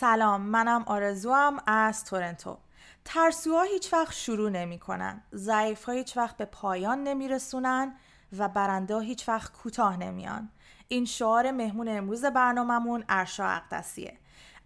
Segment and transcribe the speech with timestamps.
[0.00, 2.58] سلام منم آرزوام از تورنتو.
[3.04, 5.22] ترسوها هیچ وقت شروع نمی کنن.
[5.34, 7.94] ضعیف هیچ وقت به پایان نمی رسونن
[8.38, 10.50] و برنده هیچ وقت کوتاه نمیان
[10.88, 14.18] این شعار مهمون امروز برنامهمون ارشا اقدسیه.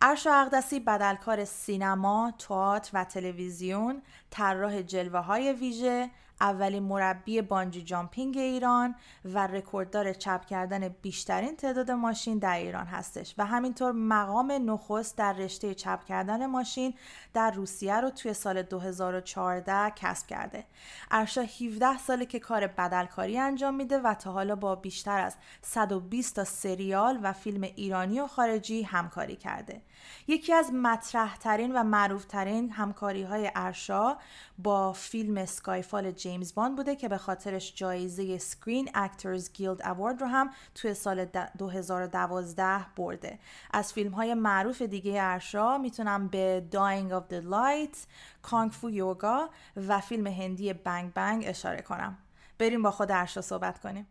[0.03, 8.39] ارشا اقدسی بدلکار سینما، تئاتر و تلویزیون، طراح جلوه های ویژه، اولین مربی بانجی جامپینگ
[8.39, 8.95] ایران
[9.25, 15.33] و رکورددار چپ کردن بیشترین تعداد ماشین در ایران هستش و همینطور مقام نخست در
[15.33, 16.95] رشته چپ کردن ماشین
[17.35, 20.65] در روسیه رو توی سال 2014 کسب کرده.
[21.11, 26.37] ارشا 17 ساله که کار بدلکاری انجام میده و تا حالا با بیشتر از 120
[26.37, 29.83] تا سریال و فیلم ایرانی و خارجی همکاری کرده.
[30.27, 34.17] یکی از مطرح ترین و معروف ترین همکاری های ارشا
[34.59, 40.27] با فیلم Skyfall James Bond بوده که به خاطرش جایزه Screen Actors Guild Award رو
[40.27, 41.25] هم توی سال
[41.59, 43.39] 2012 برده.
[43.71, 47.97] از فیلم های معروف دیگه ارشا می‌تونم به Dying of the Light،
[48.43, 52.19] کانگ فو یوگا و فیلم هندی بنگ بنگ اشاره کنم.
[52.59, 54.07] بریم با خود ارشا صحبت کنیم.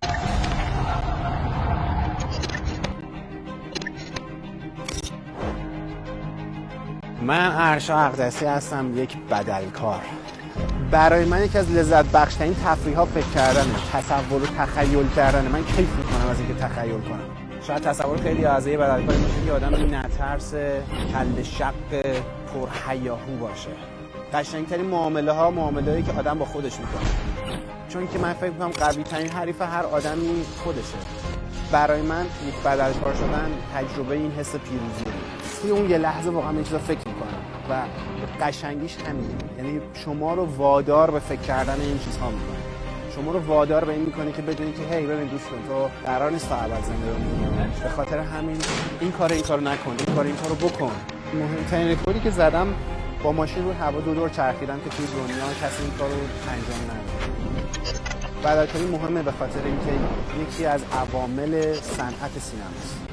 [7.24, 10.02] من ارشا اقدسی هستم یک بدلکار.
[10.92, 15.64] برای من یکی از لذت بخشترین تفریح ها فکر کردن تصور و تخیل کردن من
[15.64, 17.20] کیف می‌کنم از اینکه تخیل کنم.
[17.68, 20.54] شاید تصور خیلی از یه بدلکاری باشه که آدم نترس
[21.14, 22.02] کل شق
[22.54, 23.70] پر حیاهو باشه.
[24.34, 27.06] قشنگترین معامله ها معامله هایی که آدم با خودش می‌کنه.
[27.90, 30.98] چون که من فکر می‌کنم قوی ترین حریف هر آدمی خودشه.
[31.72, 35.13] برای من یک بدلکار شدن تجربه این حس پیروزیه.
[35.64, 37.82] توی اون یه لحظه واقعا یه چیزا فکر می‌کنم و
[38.46, 39.34] قشنگیش همینه.
[39.58, 42.58] یعنی شما رو وادار به فکر کردن این چیزها می‌کنه.
[43.16, 46.50] شما رو وادار به این می‌کنه که بدونی که هی ببین دوست تو قرار نیست
[46.50, 48.58] تا ابد زنده به خاطر همین
[49.00, 50.92] این کار این کارو نکن این کار این کارو بکن.
[51.34, 52.68] مهمترین رکوردی که زدم
[53.24, 56.14] با ماشین رو هوا دو دور چرخیدم که توی دنیا کسی این کارو
[56.50, 57.14] انجام نده
[58.44, 59.92] بدلکاری مهمه به خاطر اینکه
[60.42, 63.13] یکی از عوامل صنعت سینماست.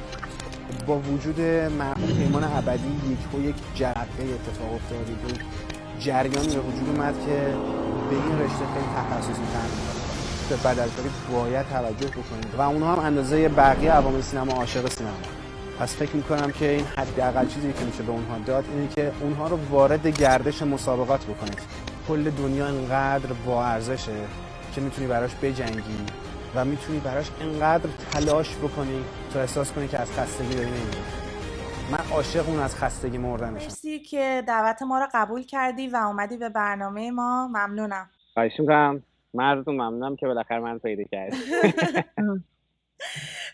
[0.90, 1.40] با وجود
[1.78, 5.40] مرحوم پیمان ابدی یک یک جرقه اتفاق افتاد یک
[5.98, 7.54] جریانی به وجود اومد که
[8.10, 9.68] به این رشته خیلی تخصصی تر
[10.48, 15.16] به بدلکاری باید توجه بکنید و اونها هم اندازه بقیه عوامل سینما عاشق سینما.
[15.80, 19.48] پس فکر می‌کنم که این حداقل چیزی که میشه به اونها داد اینه که اونها
[19.48, 21.58] رو وارد گردش مسابقات بکنید.
[22.08, 24.12] کل دنیا انقدر با ارزشه
[24.74, 26.06] که می‌تونی براش بجنگی.
[26.54, 31.02] و می‌تونی براش انقدر تلاش بکنی تا احساس کنی که از خستگی داری نمیری.
[31.92, 33.64] من عاشق اون از خستگی مردنشم.
[33.64, 37.48] مرسی که دعوت ما رو قبول کردی و اومدی به برنامه ما.
[37.48, 38.10] ممنونم.
[38.34, 39.02] خواهش می‌کنم
[39.34, 41.36] من ازتون ممنونم که بالاخره من پیدا کردی.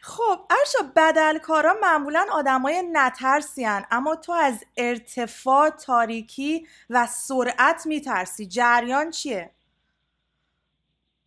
[0.02, 8.46] خب ارشا بدلکارا معمولا آدمای نترسیان اما تو از ارتفاع تاریکی و سرعت میترسی.
[8.46, 9.50] جریان چیه؟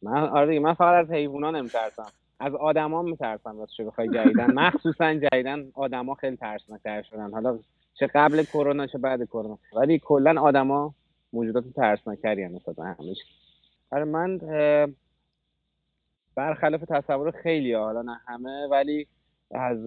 [0.02, 2.12] من آره من فقط از حیوونا نمیترسم.
[2.40, 4.54] از آدما میترسم چه بخوای جدیدن.
[4.54, 7.32] مخصوصا جدیدن آدما خیلی ترسناکتر شدن.
[7.32, 7.60] حالا
[7.94, 9.58] چه قبل کرونا چه بعد کرونا.
[9.76, 10.94] ولی کلا آدما
[11.34, 13.18] موجودات ترسناکتری هم نسبت همش
[13.92, 14.40] آره من
[16.36, 19.08] برخلاف تصور خیلی حالا نه همه ولی
[19.52, 19.78] از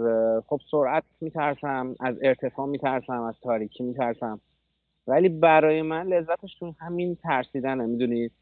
[0.47, 4.41] خب سرعت میترسم از ارتفاع میترسم از تاریکی میترسم.
[5.07, 7.87] ولی برای من لذتش تو همین ترسیدنه.
[7.87, 8.33] می‌دونید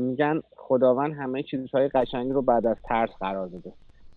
[0.00, 3.72] میگن خداوند همه چیزهای قشنگی رو بعد از ترس قرار داده.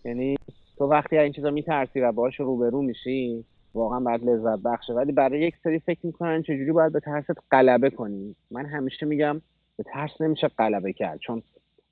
[0.05, 0.37] یعنی
[0.77, 4.93] تو وقتی این چیزا میترسی و باهاش روبرو میشی واقعا بعد لذت بخشه.
[4.93, 8.35] ولی برای یک سری فکر می‌کنن چجوری باید به ترست غلبه کنی.
[8.51, 9.41] من همیشه میگم
[9.77, 11.19] به ترس نمیشه غلبه کرد.
[11.19, 11.41] چون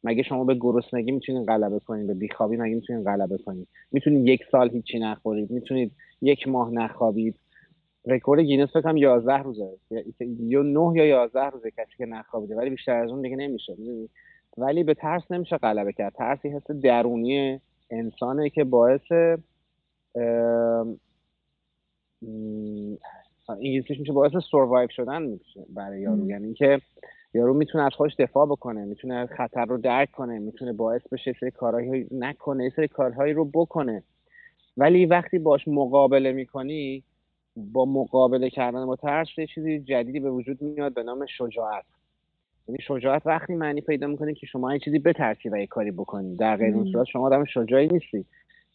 [0.03, 4.41] مگه شما به گرسنگی می‌تونید غلبه کنید به بیخوابی مگه می‌تونید غلبه کنید می‌تونید یک
[4.51, 5.51] سال هیچی نخورید.
[5.51, 5.91] می‌تونید
[6.21, 7.35] یک ماه نخوابید.
[8.07, 9.69] رکورد گینس فکر کنم 11 روزه
[10.39, 13.75] یا 9 یا 11 روزه کسی که نخوابیده ولی بیشتر از اون دیگه نمیشه.
[14.57, 16.13] ولی به ترس نمیشه غلبه کرد.
[16.13, 19.11] ترسی حس درونی انسانه که باعث
[23.49, 26.29] انگلیسیش میشه باعث سروایو شدن میشه برای یارو.
[26.29, 26.81] یعنی اینکه
[27.33, 31.51] یارو می‌تونه از خودش دفاع بکنه می‌تونه خطر رو درک کنه می‌تونه باعث بشه سری
[31.51, 34.03] کارهایی نکنه سری کارهایی رو بکنه.
[34.77, 37.03] ولی وقتی باش مقابله می‌کنی
[37.55, 41.83] با مقابله کردن با ترس یه چیزی جدیدی به وجود میاد به نام شجاعت.
[42.67, 46.35] یعنی شجاعت وقتی معنی پیدا می‌کنه که شما این چیزی بترسی و یه کاری بکنی.
[46.35, 48.25] در غیر اون صورت شما آدم شجاعی نیستی.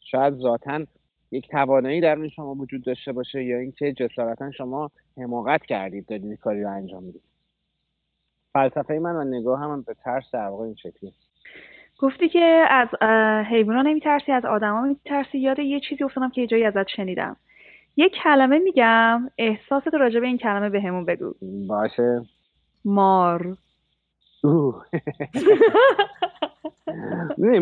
[0.00, 0.84] شاید ذاتا
[1.32, 6.62] یک توانایی در شما وجود داشته باشه یا اینکه جسارتا شما حماقت کردید دادید کاری
[6.62, 7.22] رو انجام می‌دید.
[8.52, 11.12] فلسفه من و نگاه هم به ترس در واقع این شکلی.
[11.98, 12.88] گفتی که از
[13.46, 15.38] حیوانات نمیترسی از آدما میترسی.
[15.38, 17.36] یاد یه چیزی افتادم که یه جایی ازت شنیدم.
[17.96, 21.34] یک کلمه میگم احساست راجع به این کلمه به همون بگو.
[21.68, 22.22] باشه.
[22.84, 23.56] مار.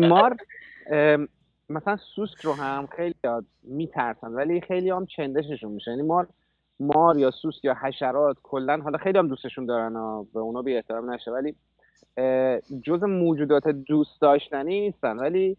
[0.01, 0.37] مار
[1.69, 3.15] مثلا سوسک رو هم خیلی
[3.63, 5.91] میترسن ولی خیلی هم چندششون میشه.
[5.91, 6.27] یعنی مار
[6.79, 10.75] مار یا سوسک یا حشرات کلا حالا خیلی هم دوستشون دارن و به اونا بی
[10.75, 11.55] احترام نشه ولی
[12.83, 15.57] جز موجودات دوست داشتنی نیستن ولی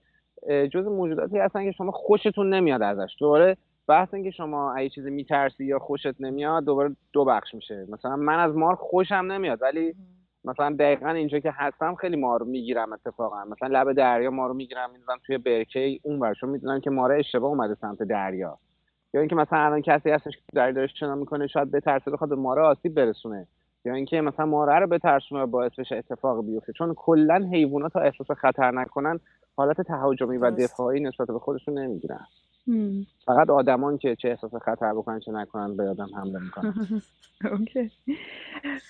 [0.48, 3.16] جز موجوداتی هستن که شما خوشتون نمیاد ازش.
[3.18, 3.56] دوباره
[3.90, 7.86] بحث اینکه شما اگه چیزی میترسی یا خوشت نمیاد دوباره دو بخش میشه.
[7.88, 9.94] مثلا من از مار خوشم نمیاد ولی
[10.44, 13.44] مثلا دقیقا اینجا که هستم خیلی مار می‌گیرم اتفاقا.
[13.44, 17.74] مثلا لب دریا مارو می‌گیرم می‌ذارم توی برکه اون ورشون می‌دونم که ماره اشتباه اومده
[17.74, 18.58] سمت دریا.
[19.14, 22.36] یا اینکه مثلا الان کسی هستش که دریا داره شنا می‌کنه شاید بترسه بخواد به
[22.36, 23.46] ماره آسیب برسونه.
[23.84, 26.72] یا اینکه مثلا ماره رو بترسونه باعث بشه اتفاق بیفته.
[26.72, 29.20] چون کلا حیوانات تا احساس خطر نکنن
[29.60, 32.26] حالت تهاجمی و دفاعی نسبت به خودشون نمی‌گیرن.
[33.26, 36.74] فقط آدمان که چه احساس خطر بکنن چه نکنن به آدم حمله می‌کنن.
[37.52, 37.90] اوکی.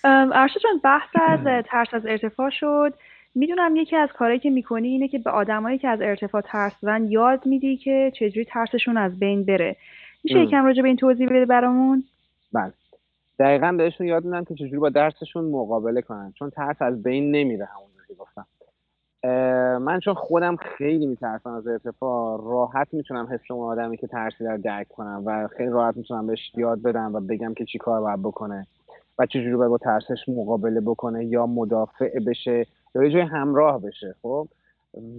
[0.04, 2.94] ارشد جان بحث از ترس از ارتفاع شد.
[3.34, 7.04] می‌دونم یکی از کارهایی که می‌کنی اینه که به آدمایی که از ارتفاع ترس دارن
[7.10, 9.76] یاد میدی که چجوری ترسشون از بین بره.
[10.24, 12.04] میشه یکم راجع به این توضیح بده برامون؟
[12.52, 12.72] بله.
[13.38, 16.32] دقیقا بهشون یاد میدن که چجوری با درسشون مقابله کنن.
[16.38, 18.46] چون ترس از بین نمیره همونجوری گفتم.
[19.80, 24.56] من چون خودم خیلی میترسم از ارتفاع راحت می‌تونم حس اون آدمی که ترسی در
[24.56, 28.22] درک کنم و خیلی راحت می‌تونم بهش یاد بدم و بگم که چی کار باید
[28.22, 28.66] بکنه
[29.18, 34.14] و چجوری باید با ترسش مقابله بکنه یا مدافع بشه یا یه جای همراه بشه
[34.22, 34.48] خب؟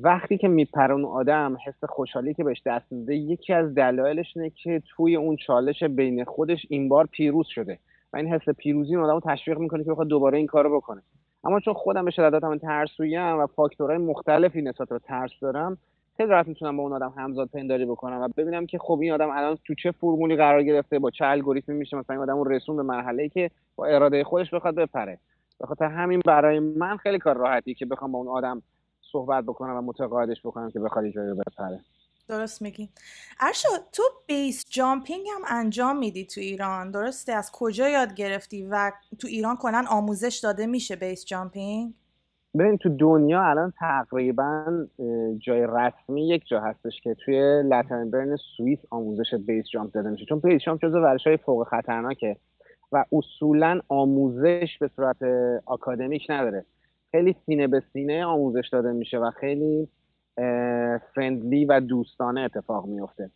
[0.01, 4.49] وقتی که میپره اون آدم حس خوشحالی که بهش دست میده یکی از دلایلش اینه
[4.49, 7.79] که توی اون چالش بین خودش این بار پیروز شده
[8.13, 11.01] و این حس پیروزی اون آدم رو تشویق می‌کنه که بخواد دوباره این کارو بکنه.
[11.43, 15.77] اما چون خودم به شدت هم ترسویم و فاکتورهای مختلفی نسبت به ترس دارم
[16.17, 19.29] خیلی راحت می‌تونم با اون آدم همزاد پنداری بکنم و ببینم که خب این آدم
[19.29, 22.83] الان تو چه فرمولی قرار گرفته با چه الگوریتمی میشه مثلا این آدم رسون به
[22.83, 25.17] مرحله که با اراده خودش بخواد بپره.
[25.59, 28.61] بخاطر همین برای من خیلی کار راحتی که بخوام با اون آدم
[29.11, 31.79] صحبت بکنم و متقاعدش بکنم که بخواد جایی بپره.
[32.31, 32.89] درست میگی.
[33.39, 36.91] ارشا تو بیس جامپینگ هم انجام میدی تو ایران.
[36.91, 41.93] درسته؟ از کجا یاد گرفتی و تو ایران کنن آموزش داده میشه بیس جامپینگ؟
[42.57, 44.87] ببین تو دنیا الان تقریبا
[45.37, 47.63] جای رسمی یک جا هستش که توی
[48.11, 50.25] برن سوئیس آموزش بیس جامپ داده میشه.
[50.25, 52.37] چون بیس جامپ جزو ورش های فوق خطرناکه
[52.91, 55.23] و اصولا آموزش به صورت
[55.65, 56.65] آکادمیک نداره.
[57.11, 59.87] خیلی سینه به سینه آموزش داده میشه و خیلی
[61.15, 63.29] فرندلی و دوستانه اتفاق میفته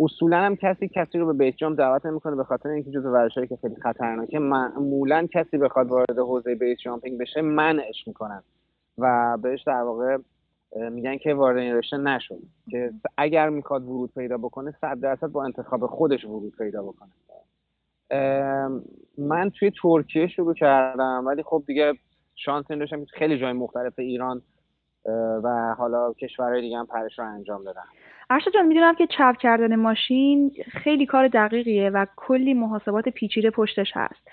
[0.00, 3.46] اصولا هم کسی کسی رو به بیس جامپ دعوت نمی‌کنه به خاطر اینکه جزو ورزشایی
[3.46, 8.42] که خیلی خطرناکه معمولا کسی بخواد وارد حوزه بیس جامپینگ بشه منعش می‌کنن.
[8.98, 10.18] و بهش در واقع
[10.90, 12.38] میگن که وارد این رشته نشون
[12.70, 17.10] که اگر می‌خواد ورود پیدا بکنه صد درصد با انتخاب خودش ورود پیدا بکنه.
[19.18, 21.92] من توی ترکیه شروع کردم ولی خب دیگه
[22.34, 24.42] شانس این داشتم خیلی جای مختلف ایران
[25.44, 27.82] و حالا کشورهای دیگه هم پرش رو انجام دادن.
[28.30, 33.92] ارشد جان می‌دونم که چپ کردن ماشین خیلی کار دقیقیه و کلی محاسبات پیچیده پشتش
[33.94, 34.28] هست.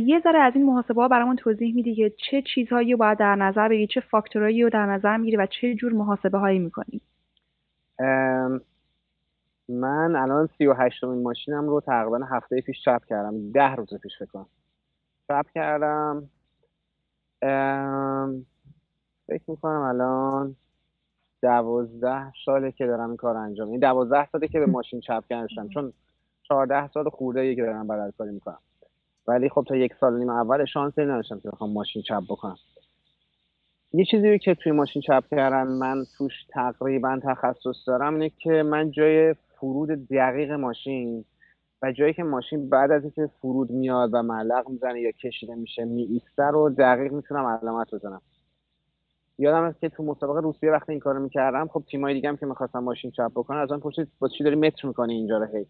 [0.00, 3.34] یه ذره از این محاسبه ها برامون توضیح میدی که چه چیزهایی رو باید در
[3.34, 7.00] نظر بگیری چه فاکتورهایی رو در نظر می‌گیری و چه جور محاسبه هایی می‌کنی
[9.68, 14.12] من الان سی و هشتمین ماشینم رو تقریبا هفته پیش چپ کردم ده روز پیش
[14.18, 14.46] فکر کنم.
[15.28, 16.28] چپ کردم
[19.26, 20.56] فکر می‌کنم الان
[21.42, 25.68] دوازده ساله که دارم این کار انجام این دوازده ساله که به ماشین چپ کردم.
[25.74, 25.92] چون
[26.42, 28.58] چهارده سال خورده که دارم بدل کاری می‌کنم.
[29.26, 32.56] ولی خب تا یک سال نیم اول شانس نداشتم که بخوام ماشین چپ بکنم.
[33.92, 38.90] یه چیزی که توی ماشین چپ کردن من توش تقریبا تخصص دارم اینه که من
[38.90, 41.24] جای فرود دقیق ماشین
[41.82, 45.84] و جایی که ماشین بعد از اینکه فرود میاد و معلق می‌زنه یا کشیده میشه
[45.84, 48.22] میایسته رو دقیق می‌تونم علامت بزنم.
[49.42, 52.46] یادم هست که تو مسابقه روسیه وقتی این کارو می‌کردم خب تیمای دیگه هم که
[52.46, 55.66] می‌خواستم ماشین چپ بکنن از من پرسید با چی داری متر می‌کنی اینجا رو هی؟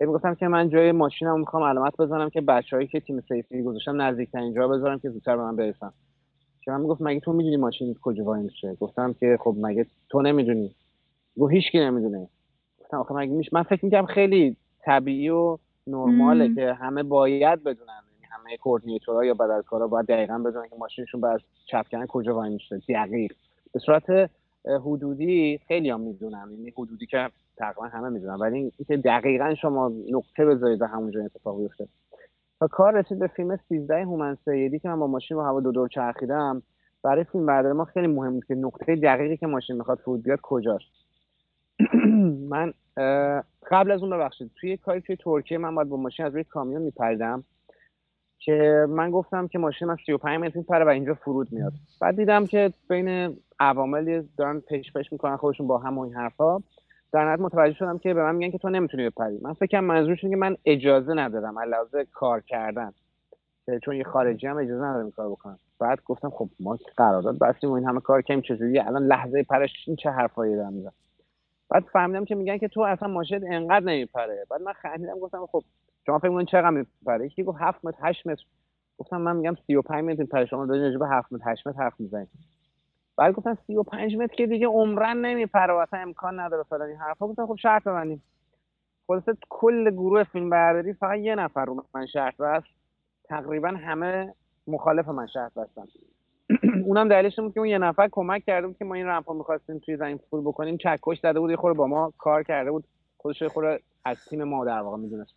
[0.00, 4.02] هی می‌گفتم که من جای ماشینم می‌خوام علامت بزنم که بچههایی که تیم سیفتی گذاشتم
[4.02, 5.92] نزدیکترین جا بذارم که زودتر به من برسن.
[6.64, 10.22] که من می‌گفت مگه تو می‌دونی ماشین کجا وای میشه گفتم که خب مگه تو
[10.22, 10.74] نمی‌دونی.
[11.40, 12.28] گفت هیچکی نمی‌دونه.
[12.80, 18.01] گفتم آخه مگه میشه؟ من فکر می‌کنم خیلی طبیعی و نرماله که همه باید بدونن.
[18.52, 22.80] همه کوردینیتورها یا بدلکارا باید دقیقا بدونن که ماشینشون باید چپ کردن کجا وای میشه
[22.88, 23.32] دقیق.
[23.72, 24.30] به صورت
[24.64, 28.34] حدودی خیلی هم می‌دونن یعنی حدودی که تقریبا همه می‌دونن.
[28.34, 31.88] ولی اینکه دقیقا شما نقطه بذارید و همونجا اتفاق بیفته.
[32.60, 35.72] تا کار رسید به فیلم 13 هومن سیدی که من با ماشین رو هوا دو
[35.72, 36.62] دور چرخیدم
[37.02, 40.38] برای فیلم برداری ما خیلی مهم بود که نقطه دقیقی که ماشین می‌خواد فرود بیاد
[40.42, 40.84] کجاست.
[42.52, 42.72] من
[43.70, 46.82] قبل از اون ببخشید توی کاری توی ترکیه من باید با ماشین از روی کامیون
[46.82, 47.44] میپریدم.
[48.44, 51.72] که من گفتم که ماشین من 35 متر میپره و اینجا فرود میاد.
[52.00, 56.58] بعد دیدم که بین عوامل دارن پیش پیش می‌کنن خودشون با هم این حرفا.
[57.12, 59.38] در نهایت متوجه شدم که به من میگن که تو نمی‌تونی بپری.
[59.42, 62.92] من فکر کنم منظورشون که من اجازه ندارم علاوه کار کردن.
[63.82, 65.58] چون یه خارجی هم اجازه ندارم کار بکنم.
[65.78, 69.70] بعد گفتم خب ما قرارداد بستیم و این همه کار کردیم چجوری الان لحظه پرش
[69.86, 70.92] این چه حرفایی دارم می‌زنم؟
[71.70, 74.44] بعد فهمیدم که میگن که تو اصلا ماشین انقدر نمیپره.
[74.50, 75.62] بعد من خندیدم گفتم خب
[76.06, 78.44] شما فکر می‌کنید چقدر میپره یکی گفت 7 متر 8 متر.
[78.98, 80.22] گفتم من میگم 35 متر.
[80.22, 82.28] میپره شما دارید راجع به 7 متر 8 متر حرف می‌زنید
[83.16, 87.26] بعد گفتن 35 متر که دیگه عمرن نمیپره اصلا امکان نداره فلان این حرفا.
[87.28, 88.22] گفتم خب شرط ببندیم.
[89.06, 92.66] خلاصه کل گروه فیلم برداری فقط یه نفر رو من شرط بست.
[93.24, 94.34] تقریبا همه
[94.66, 95.84] مخالف من شرط بستن.
[96.86, 99.78] اونم دلیلش بود که اون یه نفر کمک کرده بود که ما این رمپا می‌خواستیم
[99.78, 100.76] توی زمین فول بکنیم.
[100.76, 102.84] چکش زده بود یه خورده با ما کار کرده بود.
[103.18, 105.34] خودش خورده از تیم ما در واقع می‌دونست.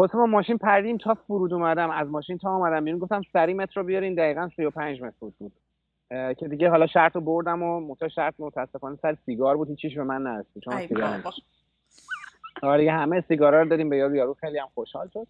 [0.00, 3.00] خود ما ماشین پردیم تا فرود اومدم از ماشین تا اومدم بیرون.
[3.00, 5.52] گفتم سری متر رو بیارین دقیقا 35 متر بود, بود.
[6.34, 10.04] که دیگه حالا شرط رو بردم و موتا شرط متاسفانه سر سیگار بود هیچیش به
[10.04, 11.22] من نرسید چون سیگار
[12.62, 15.26] آره همه سیگارا رو دادیم به یارو یارو خیلی هم خوشحال شد.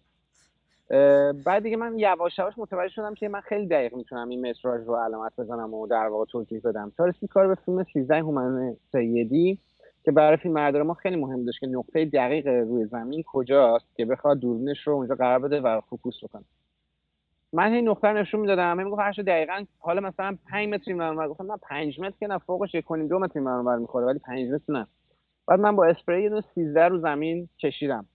[1.45, 4.95] بعد دیگه من یواش یواش متوجه شدم که من خیلی دقیق می‌تونم این متراژ رو
[4.95, 6.91] علامت بزنم و در واقع توضیح بدم.
[6.97, 9.57] تا رسید کار به فیلم 13 هومن سیدی.
[10.03, 14.05] که برای فیلم بردار ما خیلی مهم داشت که نقطه دقیق روی زمین کجاست که
[14.05, 16.43] بخواد دوربینش رو اونجا قرار بده و فوکوس بکنه.
[17.53, 18.71] من این نقطه نشون می‌دادم.
[18.71, 22.37] همین گفت هر دقیقا حالا مثلا 5 متر این گفتم نه 5 متر که نه
[22.37, 24.87] فوقش یک دو متر این می‌خوره ولی 5 متر نه.
[25.47, 28.05] بعد من با اسپری یه 13 رو زمین کشیدم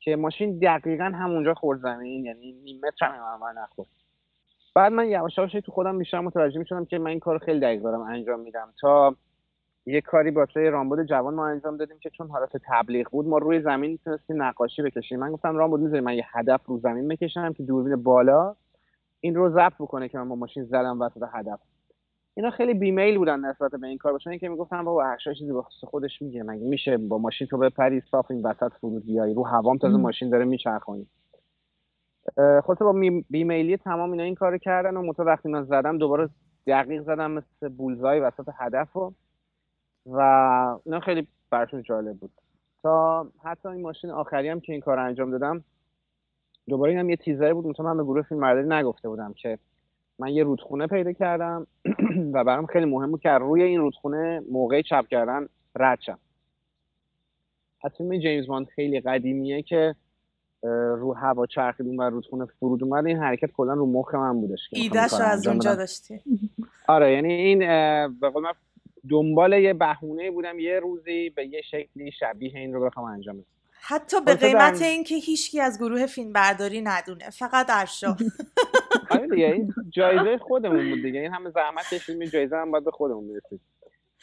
[0.00, 3.88] که ماشین دقیقا همونجا خورد زمین یعنی نیم متر هم من نخورد.
[4.74, 7.82] بعد من یواش یواش تو خودم بیشتر متوجه می‌شدم که من این کار خیلی دقیق
[7.82, 9.16] دارم انجام میدم تا
[9.86, 13.62] یه کاری واسه رامبد جوان ما انجام دادیم که چون حالت تبلیغ بود ما روی
[13.62, 15.18] زمین می‌تونستیم نقاشی بکشیم.
[15.18, 18.54] من گفتم رامبد می‌ذاری من یه هدف رو زمین بکشم که دوربین بالا
[19.20, 21.60] این رو ضبط بکنه که من با ماشین زدم وسط هدف.
[22.34, 24.12] اینا خیلی بیمیل بودن نسبت به این کار.
[24.12, 26.42] باشن که می‌گفتن بابا هر چیزی واسه خودش میگه.
[26.42, 30.30] مگه میشه با ماشین تو بپری صاف این وسط فرود بیای رو هوام تازه ماشین
[30.30, 31.06] داره میچرخونی
[32.36, 32.92] خلاصه با
[33.30, 36.28] بیمیلی تمام اینا این کارو کردن و متو وقتی من زدم دوباره
[36.66, 38.96] دقیق زدم مثل بولزای وسط هدف
[40.06, 40.18] و
[40.84, 42.30] اینا خیلی براشون جالب بود.
[42.82, 45.64] تا حتی این ماشین آخری هم که این کار انجام دادم
[46.68, 47.66] دوباره اینم یه تیزری بود.
[47.66, 49.58] مثلا من به گروه فیلم نگفته بودم که
[50.18, 51.66] من یه رودخونه پیدا کردم
[52.34, 56.18] و برام خیلی مهم بود که روی این رودخونه موقع چپ کردن رد شم.
[57.84, 59.94] از فیلم جیمز باند خیلی قدیمیه که
[60.96, 63.06] رو هوا چرخید و رودخونه فرود اومد.
[63.06, 66.20] این حرکت کلا رو مخ من بودش ایدهش رو از اونجا داشتی.
[66.88, 67.58] آره یعنی این
[68.20, 68.52] به قول من
[69.10, 73.46] دنبال یه بهونه بودم یه روزی به یه شکلی شبیه این رو بخوام انجام بدم.
[73.84, 78.16] حتی به قیمت اینکه هیچکی از گروه فیلم برداری ندونه فقط ارشا.
[79.10, 81.20] آره دیگه این جایزه خودمون بود دیگه.
[81.20, 83.60] این همه زحمت کشیدیم جایزه هم باید به خودمون برسید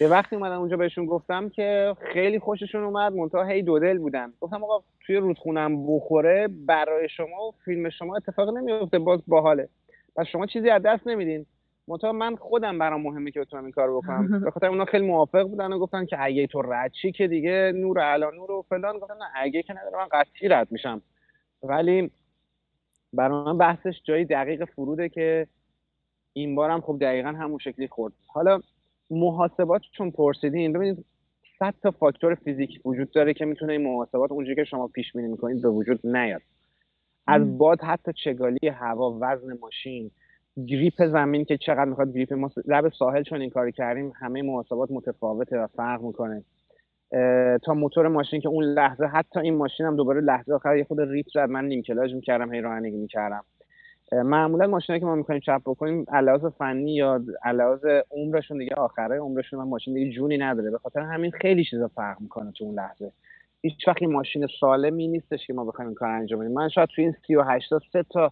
[0.02, 4.34] یه وقتی اومدم اونجا بهشون گفتم که خیلی خوششون اومد منتها هی دو دل بودن.
[4.42, 9.70] گفتم آقا توی رودخونم بخوره برای شما و فیلم شما اتفاق نمیفته باز باحاله.
[10.16, 11.46] پس شما چیزی از دست نمیدین.
[11.90, 14.40] منتها من خودم برام مهمه که بتونم این کار بکنم.
[14.40, 17.72] به خاطر اونا خیلی موافق بودن و گفتن که اگه تو رد چی که دیگه
[17.76, 18.98] نور علا نور و فلان.
[18.98, 21.02] گفتم نه اگه که نداره من قطعی رد میشم.
[21.64, 22.12] ولی
[23.14, 25.48] برای من بحثش جایی دقیق فروده که
[26.34, 28.14] این بارم خب دقیقا همون شکلی خورد.
[28.28, 28.62] حالا
[29.10, 31.06] محاسبات چون پرسیدین ببینید
[31.60, 35.28] صد تا فاکتور فیزیک وجود داره که می‌تونه این محاسبات اونجوری که شما پیش بینی
[35.28, 36.42] می‌کنید به وجود نیاد.
[37.28, 40.12] از باد حتی چگالی هوا وزن ماشین
[40.68, 44.92] grip زمین که چقدر می‌خواد grip ما لب ساحل چون این کاری کردیم همه محاسبات
[44.92, 46.44] متفاوته و فرق می‌کنه.
[47.64, 51.02] تا موتور ماشین که اون لحظه حتی این ماشین هم دوباره لحظه آخر یه خود
[51.02, 53.44] ریپ زد من نیم کلاچ می‌کردم هی رانندگی می‌کردم.
[54.12, 58.76] معمولا ماشینایی که ما می‌کنیم چپ بکنیم از لحاظ فنی یا از لحاظ عمرشون دیگه
[58.76, 60.72] آخره عمرشون من ماشین دیگه جونی نداره.
[60.72, 63.12] به خاطر همین خیلی چیزا فرق می‌کنه تو اون لحظه.
[63.62, 66.52] هیچ وقت ماشین سالمی نیستش که ما بخوایم این کار انجام بدیم.
[66.52, 68.32] من شاید تو این 38 تا سه تا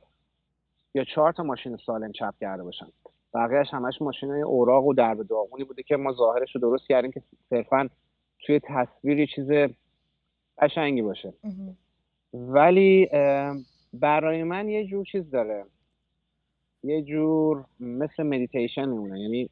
[0.98, 2.88] یا چهار تا ماشین سالم چپ کرده باشن.
[3.34, 7.12] بقیهش همش ماشین های اوراق و درب داغونی بوده که ما ظاهرش رو درست کردیم
[7.12, 7.90] که صرفا
[8.46, 9.48] توی تصویری چیز
[10.62, 11.34] قشنگی باشه.
[12.34, 13.10] ولی
[13.94, 15.66] برای من یه جور چیز داره.
[16.84, 19.20] یه جور مثل مدیتیشن میمونه.
[19.20, 19.50] یعنی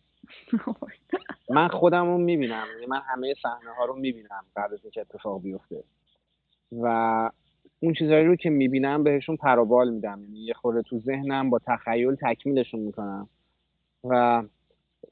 [1.55, 2.65] من خودم رو می‌بینم.
[2.73, 5.83] یعنی من همه صحنه ها رو می‌بینم بعد از اینکه اتفاق بیفته.
[6.81, 7.29] و
[7.85, 10.19] اون چیزهایی رو که می‌بینم بهشون پروبال میدم.
[10.23, 13.29] یعنی یه خورده تو ذهنم با تخیل تکمیلشون می‌کنم.
[14.03, 14.43] و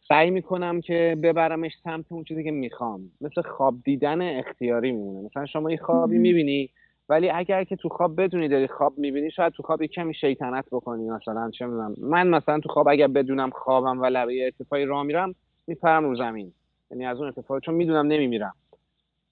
[0.07, 3.11] سعی می‌کنم که ببرمش سمت اون چیزی که می‌خوام.
[3.21, 5.25] مثل خواب دیدن اختیاری میمونه.
[5.25, 6.69] مثلا شما یه خوابی می‌بینی
[7.09, 10.65] ولی اگر که تو خواب بدونی داری خواب می‌بینی شاید تو خواب یه کمی شیطنت
[10.71, 11.95] بکنی مثلا چه می‌دونم.
[11.97, 15.35] من مثلا تو خواب اگر بدونم خوابم و لبه ارتفاعی راه میرم
[15.67, 16.53] میپرم رو زمین.
[16.91, 18.53] یعنی از اون ارتفاع چون می‌دونم نمیمیرم.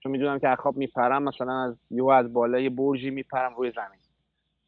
[0.04, 4.00] چون می‌دونم که از خواب میپرم مثلا از یو از بالای برجی میپرم روی زمین.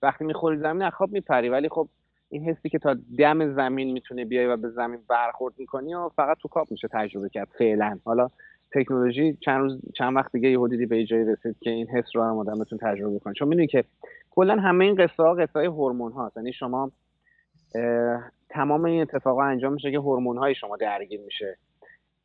[0.01, 1.49] وقتی می‌خوری زمین از خواب میپری.
[1.49, 1.89] ولی خب
[2.29, 6.37] این حسی که تا دم زمین می‌تونه بیای و به زمین برخورد می‌کنی و فقط
[6.37, 7.99] تو کاپ میشه تجربه کرد فعلا.
[8.05, 8.29] حالا
[8.71, 12.23] تکنولوژی چند روز چند وقت دیگه یهو دیدی به جایی رسید که این حس رو
[12.23, 13.33] هم آدم بتون تجربه کنه.
[13.33, 13.83] چون می‌دونی که
[14.31, 16.91] کلا همه این قصه ها قصه های هورمون هاست یعنی شما
[18.49, 21.57] تمام این اتفاقا انجام میشه که هورمون های شما درگیر میشه.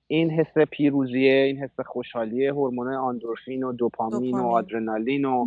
[0.09, 5.47] این حس پیروزیه این حس خوشحالیه هورمون آندورفین و دوپامین, و آدرنالین و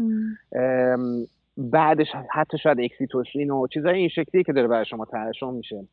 [1.58, 5.84] بعدش حتی شاید اکسیتوسین و چیزای این شکلی که داره برای شما ترشح میشه.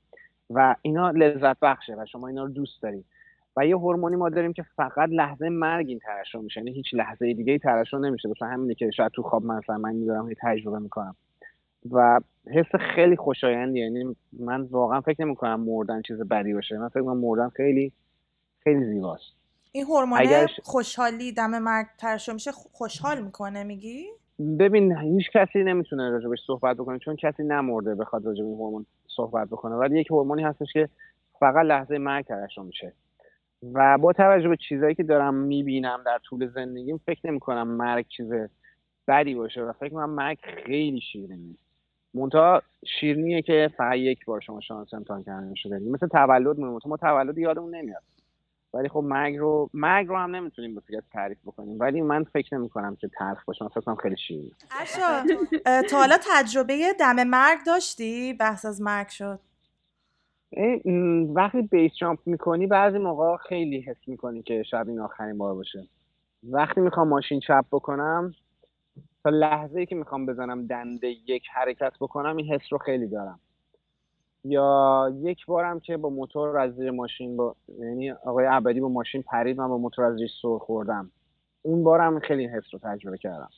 [0.51, 3.05] و اینا لذت بخشه و شما اینا رو دوست دارید
[3.57, 6.61] و یه هورمونی ما داریم که فقط لحظه مرگ این ترشح میشه.
[6.61, 8.29] یعنی هیچ لحظه دیگه ای ترشح نمیشه.
[8.29, 11.17] مثلا همینه که شاید تو خواب مثلا من می‌ذارم تجربه می‌کنم.
[11.91, 12.21] و
[12.51, 16.79] حس خیلی خوشایندی یعنی من واقعا فکر نمی‌کنم مردن چیز بدی باشه.
[16.79, 17.93] من فکر کنم مردن خیلی
[18.65, 19.33] خیلی زیباست.
[19.73, 24.07] این هورمون خوشحالی دم مرگ ترشح میشه خوشحال می‌کنه میگی؟
[24.59, 28.87] ببین هیچ کسی نمی‌تونه راجبش صحبت بکنه چون کسی نمرده بخواد راجب این هورمون
[29.17, 29.75] صحبت بکنه.
[29.75, 30.89] ولی یک هورمونی هستش که
[31.41, 32.93] فقط لحظه مرگ ترشح میشه.
[33.73, 38.07] و با توجه به چیزایی که دارم می‌بینم در طول زندگیم فکر نمی کنم مرگ
[38.09, 38.33] چیز
[39.09, 41.55] بدی باشه و فکر کنم مرگ خیلی شیرینه.
[42.15, 42.63] منتها
[43.01, 45.79] شیرینیه که فقط یک بار شما شانس امتحان کردن شده.
[45.79, 48.03] مثل تولد مونه ما تولد یادمون نمیاد.
[48.79, 50.83] ولی خب مرگ رو مرگ رو هم نمی‌تونیم به
[51.13, 51.81] تعریف بکنیم.
[51.81, 53.65] ولی من فکر نمی کنم که تلخ باشه.
[53.65, 54.51] من فکر خیلی شیرینه
[55.91, 59.41] تا حالا تجربه دم مرگ داشتی؟ بحث از مرگ شد.
[61.35, 65.89] وقتی بیس جامپ می‌کنی بعضی موقع خیلی حس می‌کنی که شاید این آخرین بار باشه.
[66.43, 68.35] وقتی می‌خوام ماشین چپ بکنم
[69.25, 73.41] تا لحظه ای که می‌خوام بزنم دنده یک حرکت بکنم این حس رو خیلی دارم.
[74.45, 79.23] یا یک بارم که با موتور از زیر ماشین با یعنی آقای عبدی با ماشین
[79.23, 81.11] پرید من با موتور از زیر سر خوردم.
[81.63, 83.51] اون بارم خیلی حس رو تجربه کردم.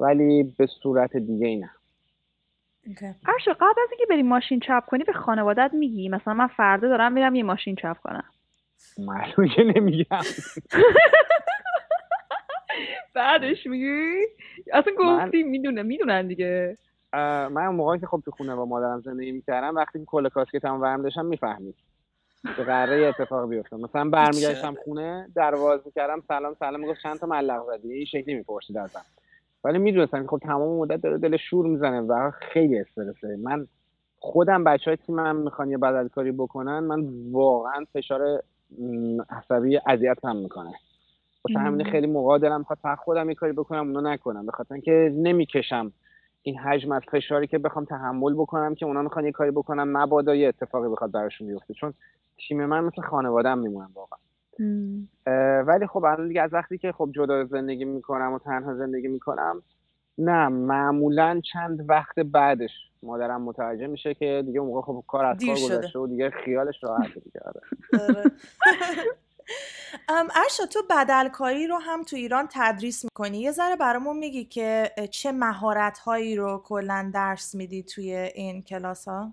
[0.00, 1.70] ولی به صورت دیگه ای نه.
[2.86, 3.14] okay.
[3.48, 7.34] قبل از اینکه بری ماشین چپ کنی به خانوادت میگی؟ مثلا من فردا دارم میرم
[7.34, 8.24] یه ماشین چپ کنم.
[8.98, 10.20] معلومه که نمیگم.
[13.14, 14.12] بعدش میگی؟
[14.72, 16.78] اصلا گفتی می‌دونن می‌دونن دیگه.
[17.12, 21.02] من اون موقعی که خب تو خونه با مادرم زندگی می‌کردم وقتی کل کاسکتم ورم
[21.02, 21.74] داشتم می‌فهمید.
[22.56, 27.66] که قراره اتفاق بیفته مثلا برمیگشتم خونه درواز می‌کردم سلام سلام می‌گفت چند تا ملق
[27.66, 29.00] زدی؟ این شکلی می‌پرسید ازم.
[29.64, 33.36] ولی می‌دونستم که خب تمام مدت داره دل شور می‌زنه و خیلی استرسه.
[33.42, 33.66] من
[34.18, 38.42] خودم بچه های تیمم می‌خوان یه بدلکاری بکنن من واقعا فشار
[39.30, 40.72] عصبی اذیت هم می‌کنه.
[41.44, 44.46] واسه همین خیلی موقع می‌خواد خودم یه کاری بکنم اونو نکنم.
[44.46, 45.92] به خاطر اینکه نمی‌کشم.
[46.42, 50.34] این حجم از فشاری که بخوام تحمل بکنم که اونا می‌خوان یه کاری بکنم مبادا
[50.34, 51.74] یه اتفاقی بخواد براشون بیفته.
[51.74, 51.94] چون
[52.48, 54.18] تیم من مثل خانوادم میمونم واقعا.
[55.62, 59.62] ولی خب الان دیگه از وقتی که خب جدا زندگی می‌کنم و تنها زندگی می‌کنم
[60.18, 62.70] نه معمولا چند وقت بعدش
[63.02, 67.14] مادرم متوجه میشه که دیگه موقع خب کار از کار گذشته و دیگه خیالش راحت
[67.14, 67.40] دیگه.
[67.44, 67.60] آره.
[68.08, 68.30] آره.
[70.08, 75.32] ارشا تو بدلکاری رو هم تو ایران تدریس می‌کنی؟ یه ذره برامون میگی که چه
[75.32, 79.32] مهارت هایی رو کلا درس میدی توی این کلاس ها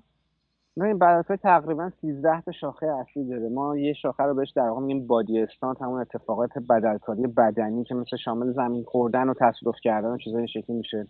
[0.86, 3.50] این بدلکاری تقریبا 13 تا شاخه اصلی داره.
[3.50, 7.96] ما یه شاخه رو بهش در واقع میگیم بادی استانت همون اتفاقات بدلکاری بدنی که
[7.96, 11.08] مثل شامل زمین خوردن و تصادف کردن و چیزای شکلی میشه.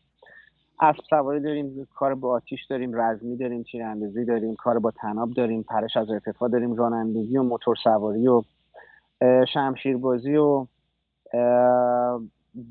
[0.80, 5.64] اسب سواری داریم کار با آتیش داریم رزمی داریم تیراندازی داریم کار با تناب داریم
[5.64, 8.42] پرش از ارتفاع داریم رانندگی و موتور سواری و
[9.54, 10.66] شمشیربازی و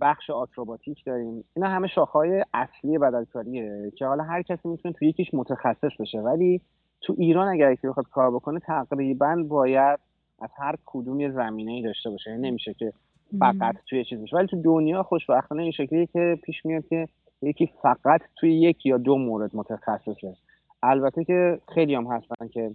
[0.00, 1.44] بخش آکروباتیک داریم.
[1.56, 6.20] اینا همه شاخهای اصلی بدلکاریه که حالا هر کسی می‌تونه تو یکیش متخصص بشه.
[6.20, 6.60] ولی
[7.00, 9.98] تو ایران اگر یکی بخواد کار بکنه تقریبا باید
[10.38, 12.30] از هر کدوم یه زمینه ای داشته باشه.
[12.30, 12.92] یعنی نمیشه که
[13.38, 17.08] فقط توی چیز بشه ولی تو دنیا خوشبختانه این شکلیه که پیش میاد که
[17.42, 20.34] یکی فقط توی یک یا دو مورد متخصصه.
[20.82, 22.70] البته که خیلی هم هستن که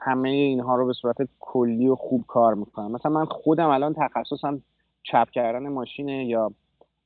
[0.00, 2.92] همه اینها رو به صورت کلی و خوب کار می‌کنم.
[2.92, 4.62] مثلا من خودم الان تخصصم
[5.02, 6.52] چپ کردن ماشینه یا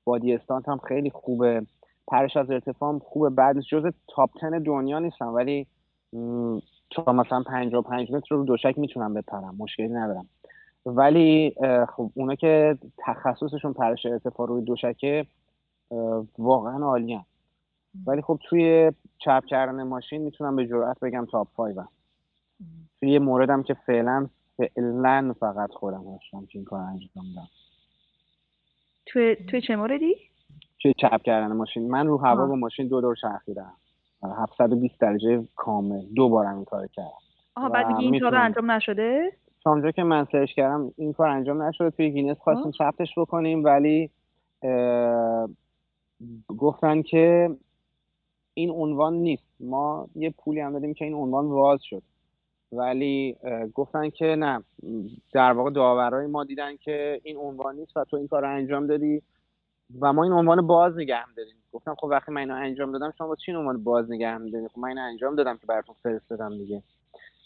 [0.05, 1.67] بادی استانت هم خیلی خوبه.
[2.09, 3.31] پرش از ارتفاع خوبه.
[3.31, 5.67] بعد جز تاپ تن دنیا نیستم ولی
[6.91, 9.55] تا مثلا 55 متر رو دوشک می‌تونم بپرم.
[9.59, 10.27] مشکلی ندارم.
[10.87, 11.55] ولی
[11.97, 15.27] خب اونا که تخصصشون پرش ارتفاع روی دوشکه
[16.39, 17.21] واقعا عالیه
[18.07, 21.77] ولی خب توی چپ کردن ماشین می‌تونم به جرئت بگم تاپ 5
[23.01, 27.49] توی یه موردم که فعلا فعلا فقط خودم هستم که این کار انجام دادم.
[29.07, 30.15] توی توی چه موردی؟
[30.83, 31.91] توی چپ کردن ماشین.
[31.91, 33.73] من رو هوا با ماشین دو دور چرخیدم.
[34.23, 36.05] 720 درجه کامل.
[36.15, 37.09] دو بارم این کار کردم.
[37.57, 39.33] آها بعد دیگه این کار انجام نشده؟
[39.65, 41.91] تا اونجا که من search کردم این کار انجام نشده.
[41.91, 44.11] توی گینس خواستیم ثبتش بکنیم ولی
[46.59, 47.57] گفتن که
[48.55, 49.45] این عنوان نیست.
[49.61, 52.03] ما یه پولی هم دادیم که این عنوان واز شد.
[52.77, 53.37] ولی
[53.75, 54.63] گفتن که نه
[55.33, 58.87] در واقع داورای ما دیدن که این عنوان نیست و تو این کار رو انجام
[58.87, 59.23] دادی
[60.01, 63.27] و ما این عنوان باز نگه داریم گفتم خب وقتی من اینو انجام دادم شما
[63.27, 66.83] با چی عنوان باز نگه داریم خب من اینو انجام دادم که براتون فرستادم دیگه.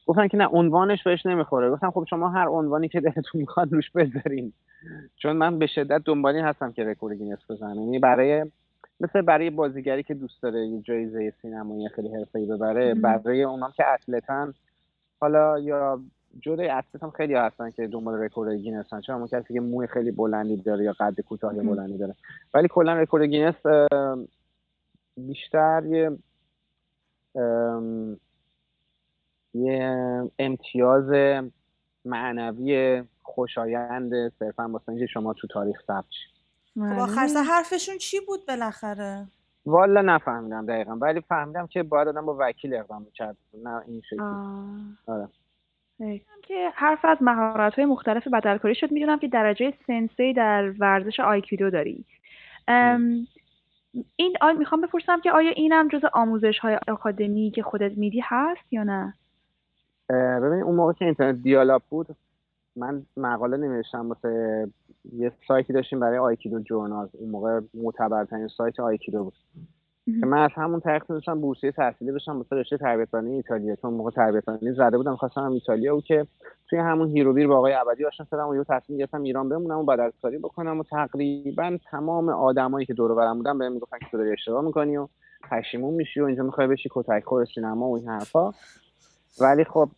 [0.07, 1.71] گفتن که نه عنوانش بهش نمی‌خوره.
[1.71, 4.53] گفتم خب شما هر عنوانی که دلتون می‌خواد روش بذارین.
[5.17, 7.75] چون من به شدت دنبالی هستم که رکورد گینس بزنم.
[7.75, 8.45] یعنی برای
[9.01, 13.85] مثل برای بازیگری که دوست داره یه جایزه سینمایی خیلی حرفه‌ای ببره برای اونام که
[13.89, 14.55] athlete ن
[15.21, 16.01] حالا یا
[16.41, 19.01] جوری athlete هم خیلی هستن که دنبال رکورد گینس هستن.
[19.01, 22.15] چون کسی که موی خیلی بلندی داره یا قد کوتاه بلندی داره.
[22.55, 23.55] ولی کلا رکورد گینس
[25.17, 26.19] بیشتر یه
[29.55, 31.11] یه امتیاز
[32.05, 36.05] معنوی خوشایند صرفا واسه اینکه شما تو تاریخ ثبت
[36.75, 39.27] خب آخر حرفشون چی بود بالاخره؟
[39.69, 40.97] والا نفهمیدم دقیقا.
[40.97, 43.37] ولی فهمیدم که باید آدم با وکیل اقدام می‌کرد.
[43.65, 44.21] نه این شکلی.
[45.07, 45.29] آره.
[46.43, 48.93] که حرف از مهارت های مختلف بدلکاری شد.
[48.93, 52.05] می‌دونم که درجه سنسی در ورزش آیکیدو داری.
[54.17, 58.73] این آی می‌خوام بپرسم که آیا اینم جز آموزش های آکادمی که خودت میدی هست
[58.73, 59.15] یا نه؟
[60.11, 62.07] ببینید اون موقع که اینترنت dial-up بود
[62.77, 64.69] من مقاله می‌نوشتم واسه
[65.13, 67.09] یه سایتی داشتیم برای Aikido Journal.
[67.13, 69.35] اون موقع معتبرترین سایت آیکیدو بود.
[70.21, 73.77] که من از همون طریق داشتم بورسیه تحصیلی بشم واسه رشته تربیت ایتالیا.
[73.77, 74.45] چون موقع تربیت
[74.77, 76.27] زده بودم خواستم هم ایتالیا و که
[76.71, 79.49] توی همون هیر و ویر با آقای ابدی آشنا شدم و یه تصمیم گرفتم ایران
[79.49, 80.81] بمونم و بدلکاری بکنم.
[80.81, 84.97] و تقریبا تمام آدمایی که دور برم بودن بهم می‌گفتن که تو داری اشتباه می‌کنی
[84.97, 85.09] و
[85.51, 88.53] پشیمون میشی و اینجا می‌خوای بشی کتک خور سینما و این حرفا.
[89.41, 89.89] ولی خب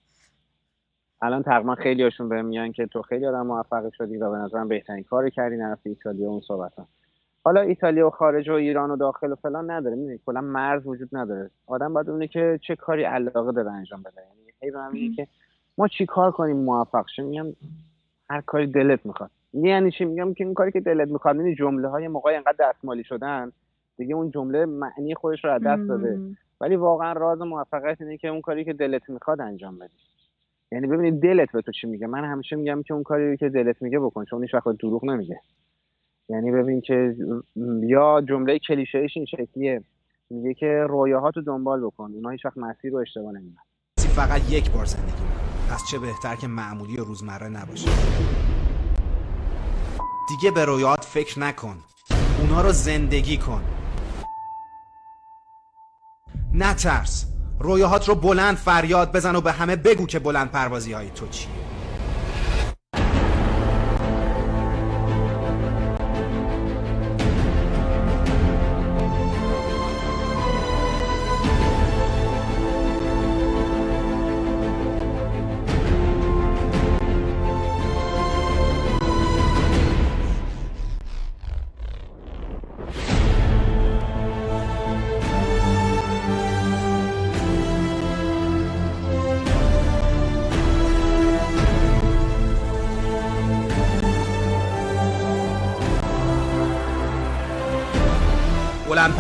[1.23, 4.69] الان تقریبا خیلی هاشون بهم میگن که تو خیلی آدم موفق شدی و به نظرم
[4.69, 6.73] بهترین کاری کردی نرفتی ایتالیا اون صحبت
[7.45, 11.09] حالا ایتالیا و خارج و ایران و داخل و فلان نداره می‌دونی؟ کلا مرز وجود
[11.13, 11.51] نداره.
[11.67, 14.21] آدم باید ببینه که چه کاری علاقه داره انجام بده.
[14.21, 14.71] یعنی هی
[15.11, 15.27] به که
[15.79, 17.47] ما چی کار کنیم موفق شیم؟ میگم
[18.31, 19.31] هر کاری دلت می‌خواد.
[19.53, 21.37] یعنی چی؟ میگم که این کاری که دلت می‌خواد.
[21.37, 23.53] یعنی جمله های موقع انقدر دستمالی شدن؟
[23.97, 26.21] دیگه اون جمله معنی خودش رو از دست داده.
[26.61, 29.97] ولی واقعا راز موفقیت اینه که اون کاری که دلت می‌خواد انجام بدی.
[30.73, 32.07] یعنی ببینید دلت به تو چی میگه.
[32.07, 35.41] من همیشه میگم که اون کاری که دلت میگه بکن چون هیچ وقت دروغ نمیگه.
[36.29, 37.17] یعنی ببین که
[37.83, 39.83] یا جمله کلیشه‌ایش این شکلیه.
[40.31, 42.13] میگه که رویاها تو دنبال بکن.
[42.15, 43.63] اونا هیچ وقت مسیر رو اشتباه نمیدن
[43.97, 45.23] فقط یک بار زندگی
[45.71, 47.91] پس چه بهتر که معمولی و روزمره نباشه.
[50.29, 51.77] دیگه به رویات فکر نکن.
[52.41, 53.63] اونا رو زندگی کن.
[56.55, 57.40] نترس.
[57.61, 61.70] رویاهات رو بلند فریاد بزن و به همه بگو که بلند پروازی های تو چیه.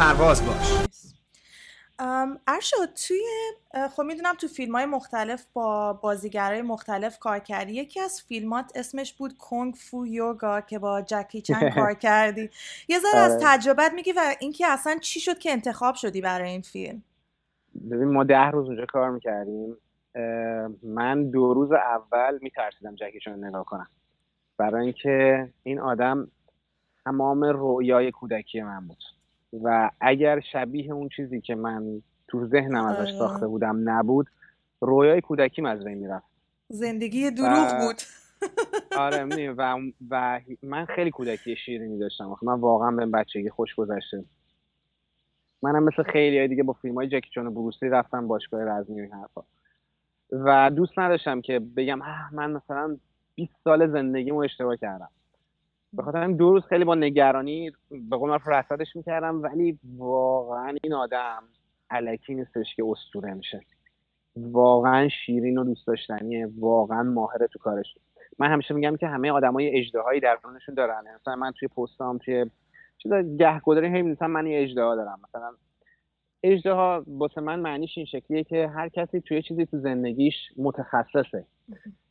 [0.00, 0.86] پرواز باش.
[2.46, 3.24] ارشد توی
[3.90, 7.72] خب می‌دونم تو فیلم های مختلف با بازیگرای مختلف کار کردی.
[7.72, 12.50] یکی از فیلمات اسمش بود کنگ فو یوگا که با جکی چن کار کردی.
[12.88, 13.40] یه ذره از آره.
[13.44, 17.02] تجربت میگی و اینکه اصلا چی شد که انتخاب شدی برای این فیلم؟
[17.90, 19.76] ببین ما ده روز اونجا کار می‌کردیم.
[20.82, 23.88] من دو روز اول میترسیدم جکی چن نگاه کنم.
[24.56, 26.30] برای اینکه این آدم
[27.04, 28.98] تمام رویای کودکی من بود.
[29.52, 33.18] و اگر شبیه اون چیزی که من تو ذهنم ازش آره.
[33.18, 34.26] ساخته بودم نبود
[34.80, 36.26] رویای کودکیم از بین می‌رفت.
[36.68, 38.02] زندگی دروغ بود.
[38.98, 39.78] آره و,
[40.10, 42.36] و من خیلی کودکی شیرینی داشتم.
[42.42, 44.24] من واقعا به بچگی خوش گذشته.
[45.62, 49.12] منم مثل خیلی های دیگه با فیلم های جکی چون بروسی رفتم باشگاه رزمی این
[49.12, 49.42] حرفا.
[50.32, 51.98] و دوست نداشتم که بگم
[52.32, 52.96] من مثلا
[53.34, 55.10] 20 سال زندگیمو اشتباه کردم.
[55.92, 60.94] به خاطر دو روز خیلی با نگرانی به قول معروف رصدش می‌کردم ولی واقعا این
[60.94, 61.42] آدم
[61.90, 63.60] علکی نیستش که استوره میشه.
[64.36, 66.48] واقعا شیرین و دوست داشتنیه.
[66.58, 67.94] واقعا ماهره تو کارش.
[68.38, 71.04] من همیشه میگم که همه آدمای اجدهایی درونشون دارن.
[71.20, 72.46] مثلا من توی پستام توی
[72.98, 75.20] چیزا گهگداری هی می‌نویسم من یه اجدها دارم.
[75.28, 75.52] مثلا
[76.42, 81.44] اجدها واسه من معنیش این شکلیه که هر کسی توی چیزی تو زندگیش متخصصه.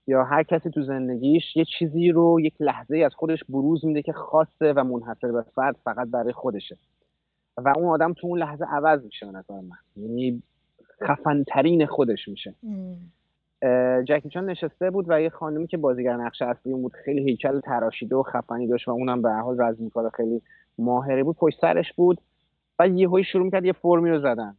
[0.09, 4.13] یا هر کسی تو زندگیش یه چیزی رو یک لحظه از خودش بروز میده که
[4.13, 6.77] خاصه و منحصر به فرد فقط برای خودشه.
[7.57, 10.03] و اون آدم تو اون لحظه عوض میشه به نظر من.
[10.03, 10.43] یعنی
[11.03, 12.55] خفنترین خودش میشه.
[14.07, 18.15] جکی چان نشسته بود و یه خانمی که بازیگر نقش اصلی بود خیلی هیکل تراشیده
[18.15, 20.41] و خفنی داشت و اونم به حال رزمی کار خیلی
[20.77, 22.21] ماهره بود پشت سرش بود.
[22.79, 24.55] و یهویی شروع می‌کرد یه فرمی رو زدن.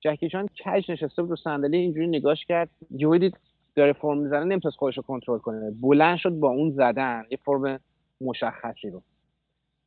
[0.00, 2.68] جکی چان کج نشسته بود رو صندلی اینجوری نگاش کرد.
[2.90, 3.36] یهویی دید
[3.76, 5.70] داره فرم می‌زنه نمی‌تونست خودش رو کنترل کنه.
[5.82, 7.80] بلند شد با اون زدن یه فرم
[8.20, 9.02] مشخصی رو.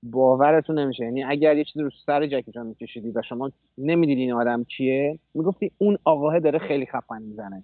[0.04, 1.04] باورتون نمیشه.
[1.04, 5.20] یعنی اگر یه چیزی رو سر جکی چان میکشیدی و شما نمی‌دیدی این آدم کیه
[5.34, 7.64] می‌گفتی اون آقاه داره خیلی خفن می‌زنه.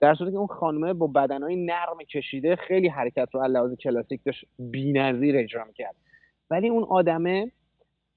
[0.00, 4.44] در صورتی که اون خانمه با بدنهای نرم کشیده خیلی حرکت رو لحاظ کلاسیک داشت
[4.58, 5.94] بی‌نظیر اجرا می‌کرد.
[6.50, 7.50] ولی اون آدمه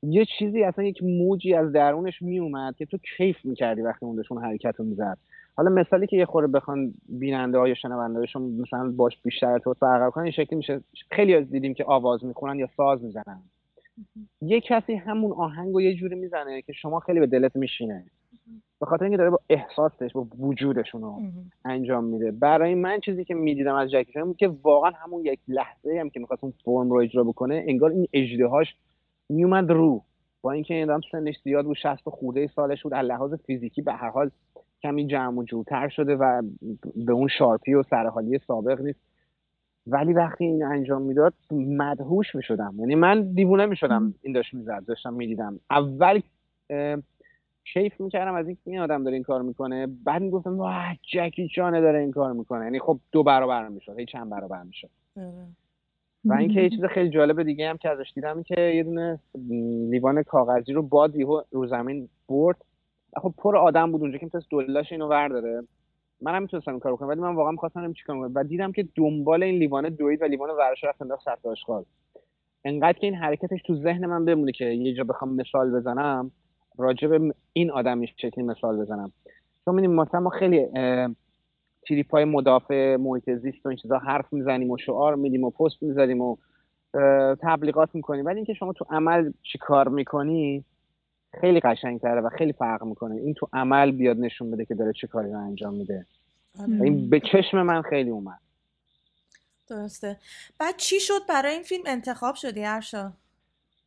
[0.04, 4.32] یه چیزی اصلا یک موجی از درونش میومد که تو کیف می‌کردی وقتی اون داشت
[4.32, 5.18] حرکت رو می‌زد.
[5.56, 9.80] حالا مثالی که یه خورده بخوان بیننده ها یا شنونده هاشون مثلا باش بیشتر ارتباط
[9.80, 13.42] برقرار کنن این شکلی میشه خیلی از دیدیم که آواز می‌خونن یا ساز می‌زنن.
[14.42, 18.06] یه کسی همون آهنگ رو یه جوری می‌زنه که شما خیلی به دلت میشینه.
[18.80, 21.22] به خاطر اینکه داره با احساسش با وجودشون رو
[21.66, 22.32] انجام میده.
[22.32, 26.20] برای من چیزی که می‌دیدم از جکی بود که واقعا همون یک لحظه هم که
[26.20, 28.76] می‌خواست اون فرم رو اجرا بکنه انگار این اجدهاش
[29.30, 30.04] میومد رو.
[30.42, 34.10] با اینکه این سنش زیاد بود 60 خورده سالش بود از لحاظ فیزیکی به هر
[34.10, 34.32] حال
[34.84, 36.42] کمی جمع و جورتر شده و
[36.96, 39.00] به اون شارپی و سرحالی سابق نیست.
[39.88, 42.76] ولی وقتی این انجام می‌داد مدهوش می‌شدم.
[42.80, 44.86] یعنی من دیوونه می‌شدم این داشت می‌زد.
[44.86, 45.60] داشتم می‌دیدم.
[45.70, 46.22] اول
[47.74, 49.88] کیف می‌کردم از اینکه این آدم داره این کار می‌کنه.
[50.06, 52.64] بعد می‌گفتم واه جکی جانه داره این کار می‌کنه.
[52.64, 54.00] یعنی خب دو برابر می‌شد.
[54.00, 54.90] هی چند برابر می‌شد.
[55.18, 55.48] آره.
[56.26, 59.20] و اینکه یه چیز خیلی جالب دیگه هم که ازش دیدم که یه دونه
[59.90, 61.14] لیوان کاغذی رو باد
[61.52, 62.58] رو زمین برد.
[63.22, 65.64] خب پر آدم بود اونجا که می‌تونست دولاش اینو ورداره.
[66.22, 68.32] من هم می‌تونستم این کارو کنم ولی من واقعا می‌خواستم چیکار کنم.
[68.36, 71.86] و دیدم که دنبال این لیوانه دوید و لیوان ورش رفت انداخت سطح آشغال
[72.66, 76.32] انقدر که این حرکتش تو ذهن من بمونه که یه جا بخوام مثال بزنم
[76.78, 79.12] راجع به این آدم شکلی مثال بزنم.
[79.66, 80.68] چون میدیم مثلا ما خیلی
[81.88, 85.84] تریپ های مدافع محیط زیست و این چیزا حرف می‌زنیم و شعار میدیم و پست
[85.84, 86.38] می‌ذاریم و
[87.42, 88.26] تبلیغات می‌کنیم.
[88.26, 90.66] ولی اینکه شما تو عمل چی کار می‌کنی
[91.42, 93.16] خیلی قشنگتره و خیلی فرق می‌کنه.
[93.16, 96.06] این تو عمل بیاد نشون بده که داره چه کاری رو انجام میده.
[96.60, 96.82] آره.
[96.82, 98.40] این به چشم من خیلی اومد.
[99.70, 100.18] درسته.
[100.60, 103.12] بعد چی شد برای این فیلم؟ انتخاب شدی ارشا؟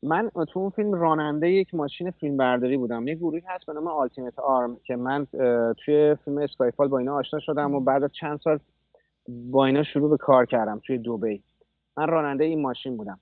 [0.02, 3.08] من تو اون فیلم راننده یک ماشین فیلم برداری بودم.
[3.08, 5.26] یه گروهی هست به نام آلتیمیت آرم که من
[5.84, 8.58] توی فیلم اسکایفال با اینا آشنا شدم و بعد از چند سال
[9.28, 11.42] با اینا شروع به کار کردم توی دوبی
[11.96, 13.18] من راننده این ماشین بودم.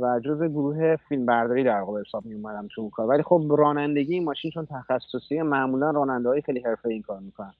[0.00, 3.06] و جز گروه فیلم برداری در واقع حساب می اومدم تو اون کار.
[3.06, 7.54] ولی خب رانندگی این ماشین چون تخصصی معمولا راننده های خیلی حرفه این کار می‌کنن.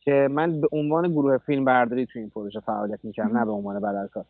[0.00, 3.80] که من به عنوان گروه فیلم برداری تو این پروژه فعالیت می‌کردم نه به عنوان
[3.80, 4.24] بدلکار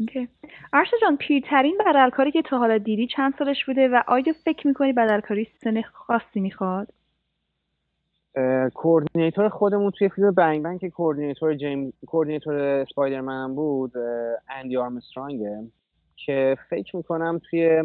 [0.00, 0.28] اوکی.
[0.72, 4.92] عرشا جان پیرترین بدلکاری که تا حالا دیدی چند سالش بوده و آیا فکر می‌کنی
[4.92, 6.88] بدلکاری سن خاصی می‌خواد؟
[8.74, 13.92] coordinator خودمون توی فیلم Bang Bang که coordinator جیم coordinator Spider-Man بود
[14.48, 15.64] Andy Armstrong ه.
[16.16, 17.82] که فکر می‌کنم توی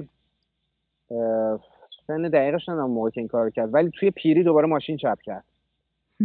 [2.07, 5.43] سن دقیقش ندارم موقع که این کار کرد ولی توی پیری دوباره ماشین چپ کرد.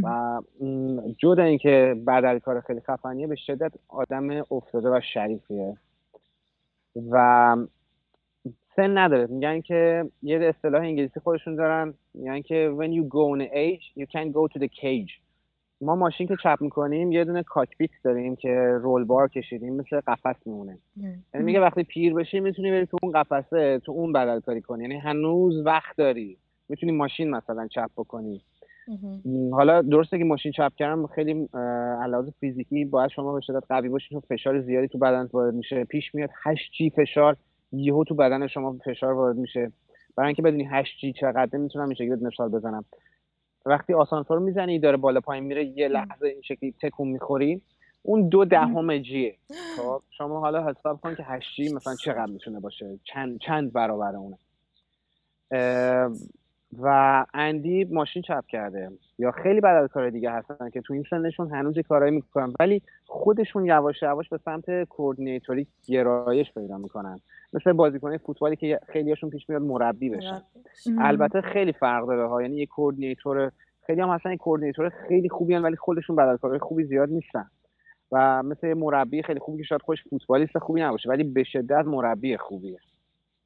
[0.03, 0.41] و
[1.19, 5.77] جدا اینکه بدل کار خیلی خفنیه به شدت آدم افتاده و شریفیه.
[7.11, 7.57] و
[8.77, 9.27] سن نداره.
[9.27, 11.95] میگن که یه اصطلاح انگلیسی خودشون دارن.
[12.15, 15.22] میگن که when you go in age you can go to the cage.
[15.83, 20.47] ما ماشین که چپ می‌کنیم یه دونه کاکپیت داریم که رول بار کشیدیم مثل قفس
[20.47, 20.79] میمونه.
[21.35, 24.83] یعنی میگه وقتی پیر بشی می‌تونی بری تو اون قفسه تو اون بدل کاری کنی.
[24.83, 26.39] یعنی هنوز وقت داری.
[26.69, 28.43] می‌تونی ماشین مثلا چپ بکنی.
[29.53, 31.49] حالا درسته که ماشین چپ کردن خیلی
[32.03, 35.85] علاوه فیزیکی باید شما به شدت قوی باشید چون فشار زیادی تو بدن وارد میشه.
[35.85, 37.37] پیش میاد 8 جی فشار
[37.73, 39.73] یهو تو بدن شما فشار وارد میشه.
[40.17, 42.85] برای اینکه بدونی 8 جی چقدر می‌تونم این شکلی مثال بزنم.
[43.67, 47.63] وقتی آسانسور می‌زنی داره بالا پایین میره یه لحظه این شکلی تکون می‌خوری.
[48.03, 49.37] اون دو دهم جیه
[49.77, 54.17] خب شما حالا حساب کن که 8 جی مثلا چقدر می‌تونه باشه؟ چند چند برابر
[54.17, 54.39] اونه؟
[56.79, 58.91] و اندی ماشین چپ کرده.
[59.19, 63.67] یا خیلی از کار دیگه هستن که تو این سنشون هنوز کارایی می‌کنن ولی خودشون
[63.67, 67.21] یواش یواش به سمت کوردینیتوری گرایش پیدا می‌کنن.
[67.53, 70.43] مثل بازیکن فوتبالی که خیلیاشون پیش میاد مربی بشن.
[70.99, 72.43] البته خیلی فرق داره ها.
[72.43, 73.53] یعنی یه coordinator
[73.87, 77.47] خیلی هم اصلا coordinator خیلی خوبی هن ولی خودشون بدلکارهای خوبی زیاد نیستن.
[78.13, 82.37] و مثل مربی خیلی خوبی که شاید خودش فوتبالیست خوبی نباشه ولی به شدت مربی
[82.37, 82.79] خوبیه.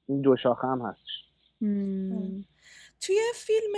[0.06, 1.24] این دو شاخه هم هستش.
[3.00, 3.74] توی فیلم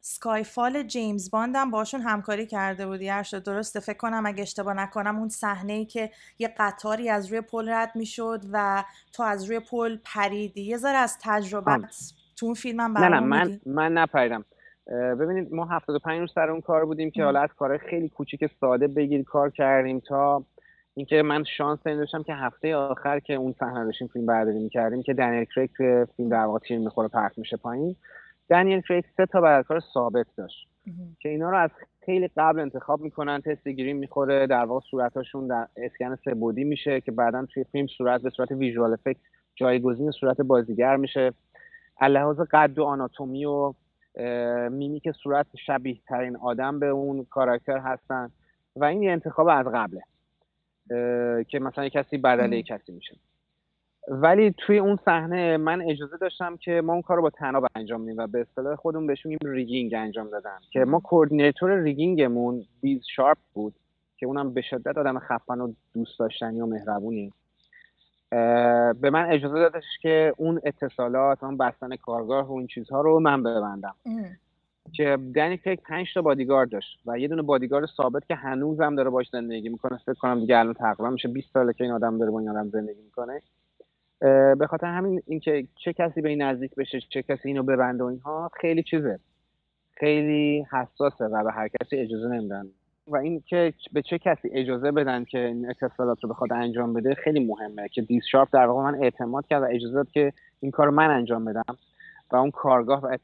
[0.00, 5.18] Skyfall James Bond هم باشون همکاری کرده بودی شد درسته فکر کنم اگه اشتباه نکنم
[5.18, 9.60] اون صحنه ای که یه قطاری از روی پل رد می‌شد و تو از روی
[9.60, 10.62] پل پریدی.
[10.62, 14.44] یه ذره از تجربت تو اون فیلم هم نه نه من من نپریدم.
[15.20, 18.88] ببینید ما 75 روز سر اون کار بودیم که حالا از کارهای خیلی کوچیک ساده
[18.88, 20.44] بگیر کار کردیم تا
[20.96, 25.02] اینکه من شانس این داشتم که هفته آخر که اون صحنه داشتیم فیلم برداری می‌کردیم
[25.02, 27.96] که دنیل کریک توی فیلم در واقع تیر می‌خوره پرت میشه پایین.
[28.50, 30.68] دنیل کریک سه تا بدلکار ثابت داشت
[31.20, 31.70] که اینا رو از
[32.04, 37.12] خیلی قبل انتخاب می‌کنن تست گرین می‌خوره در واقع صورتاشون در اسکن سه میشه که
[37.12, 39.20] بعدا توی فیلم صورت به صورت visual effect
[39.54, 41.32] جایگزین صورت بازیگر میشه.
[42.02, 43.74] لحاظ قد و آناتومی و
[44.70, 48.30] میمیک صورت شبیه ترین آدم به اون کاراکتر هستن
[48.76, 50.02] و این یه انتخاب از قبله.
[51.48, 53.16] که مثلا کسی بدله کسی میشه.
[54.08, 58.02] ولی توی اون صحنه من اجازه داشتم که ما اون کار رو با طناب انجام
[58.04, 60.58] بدیم و به اصطلاح خودمون بهش میگیم rigging انجام دادن.
[60.70, 63.74] که ما coordinator rigging مون دیز شارپ بود
[64.16, 67.32] که اونم به شدت آدم خفن و دوست داشتنی و مهربونی.
[69.00, 73.42] به من اجازه دادش که اون اتصالات اون بستن کارگاه و این چیزها رو من
[73.42, 73.94] ببندم.
[74.92, 79.10] که دنی کریک پنج تا بادیگارد داشت و یه دونه بادیگارد ثابت که هنوزم داره
[79.10, 79.98] باش زندگی می‌کنه.
[80.06, 82.68] فکر کنم دیگه الان تقریبا میشه 20 ساله که این آدم داره با این آدم
[82.68, 83.42] زندگی می‌کنه.
[84.58, 88.06] به خاطر همین اینکه چه کسی به این نزدیک بشه چه کسی اینو ببنده و
[88.06, 89.18] اینها خیلی چیزه.
[89.96, 92.66] خیلی حساسه و به هر کسی اجازه نمیدن.
[93.06, 97.14] و این که به چه کسی اجازه بدن که این اتصالات رو بخواد انجام بده
[97.14, 100.70] خیلی مهمه که دیز شارپ در واقع من اعتماد کرد و اجازه داد که این
[100.70, 101.76] کار من انجام بدم.
[102.30, 103.16] و اون کارگاه و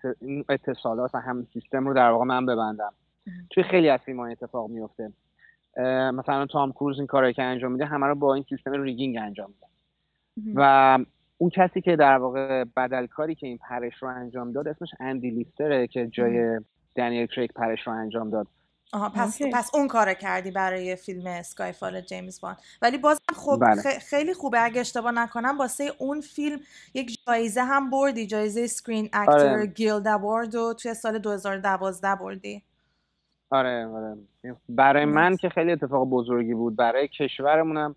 [0.48, 2.92] اتصالات و هم سیستم رو در واقع من ببندم.
[3.50, 5.12] توی خیلی از فیلم اتفاق میفته
[6.14, 9.50] مثلا تام کروز این کاری که انجام میده همه رو با این سیستم rigging انجام
[9.50, 9.66] میده.
[10.54, 10.98] و
[11.38, 15.86] اون کسی که در واقع بدلکاری که این پرش رو انجام داد اسمش اندی لیستره
[15.86, 16.60] که جای
[16.96, 18.46] دنیل کریگ پرش رو انجام داد.
[18.92, 22.56] آها پس, پس اون کار کردی برای فیلم اسکایفال جیمز باند.
[22.82, 23.82] ولی بازم خب بله.
[23.98, 24.64] خیلی خوبه.
[24.64, 26.60] اگه اشتباه نکنم واسه اون فیلم
[26.94, 29.66] یک جایزه هم بردی جایزه Screen Actor آره.
[29.66, 32.62] Guild Award و توی سال 2012 بردی.
[33.50, 34.16] آره آره.
[34.68, 36.76] برای من که خیلی اتفاق بزرگی بود.
[36.76, 37.96] برای کشورمونم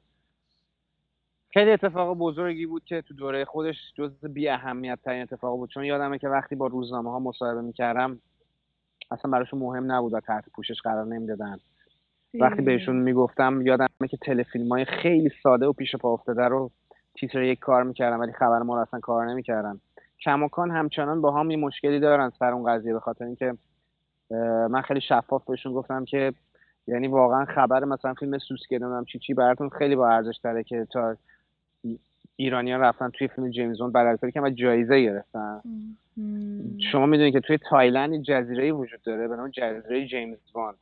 [1.49, 5.69] خیلی اتفاق بزرگی بود که تو دوره خودش جز بی اهمیت ترین اتفاق بود.
[5.69, 8.19] چون یادمه که وقتی با روزنامه ها مصاحبه می‌کردم
[9.11, 11.57] اصلا براشون مهم نبود و تحت پوشش قرار نمی‌دادن.
[12.39, 16.71] وقتی بهشون می‌گفتم یادمه که تلفیلم های خیلی ساده و پیش پا افتاده رو
[17.15, 19.79] تیتر یک کار می‌کردن ولی خبر ما رو اصلا کار نمی‌کردن.
[20.21, 23.53] کماکان همچنان با هم یه مشکلی دارن سر اون قضیه به خاطر اینکه
[24.69, 26.33] من خیلی شفاف بهشون گفتم که
[26.87, 28.79] یعنی واقعا خبر مثلا فیلم سوسکه
[29.11, 31.15] چی چی براتون خیلی با ارزش تره که تا
[32.35, 35.61] ایرانیان رفتن توی فیلم جیمز بوند برای که جایزه گرفتن.
[36.91, 40.75] شما می‌دونید که توی تایلند جزیره وجود داره به نام جزیره جیمز باند.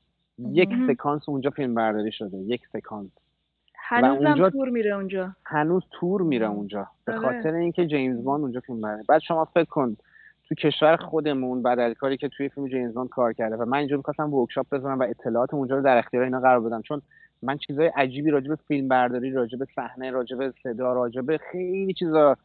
[0.51, 3.09] یک سکانس اونجا فیلم برداری شده یک سکانس.
[3.75, 5.35] هنوز اونجا تور میره اونجا.
[5.45, 6.87] هنوز تور میره اونجا.
[7.05, 7.21] به آره.
[7.21, 9.97] خاطر اینکه جیمز باند اونجا فیلم برداری بعد شما فکر کن
[10.43, 14.33] تو کشور خودمون بدلکاری که توی فیلم جیمز باند کار کرده و من اینجا می‌خواستم
[14.33, 16.81] workshop بزنم و اطلاعات اونجا رو در اختیار اینا قرار بدم.
[16.81, 17.01] چون
[17.43, 21.37] من چیزای عجیبی راجع به فیلم برداری راجع به صحنه راجع به صدا راجع به
[21.51, 22.37] خیلی چیزا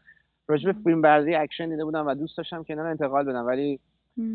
[0.48, 3.80] راجع به فیلم برداری اکشن دیده بودم و دوست داشتم که اینا انتقال بدم ولی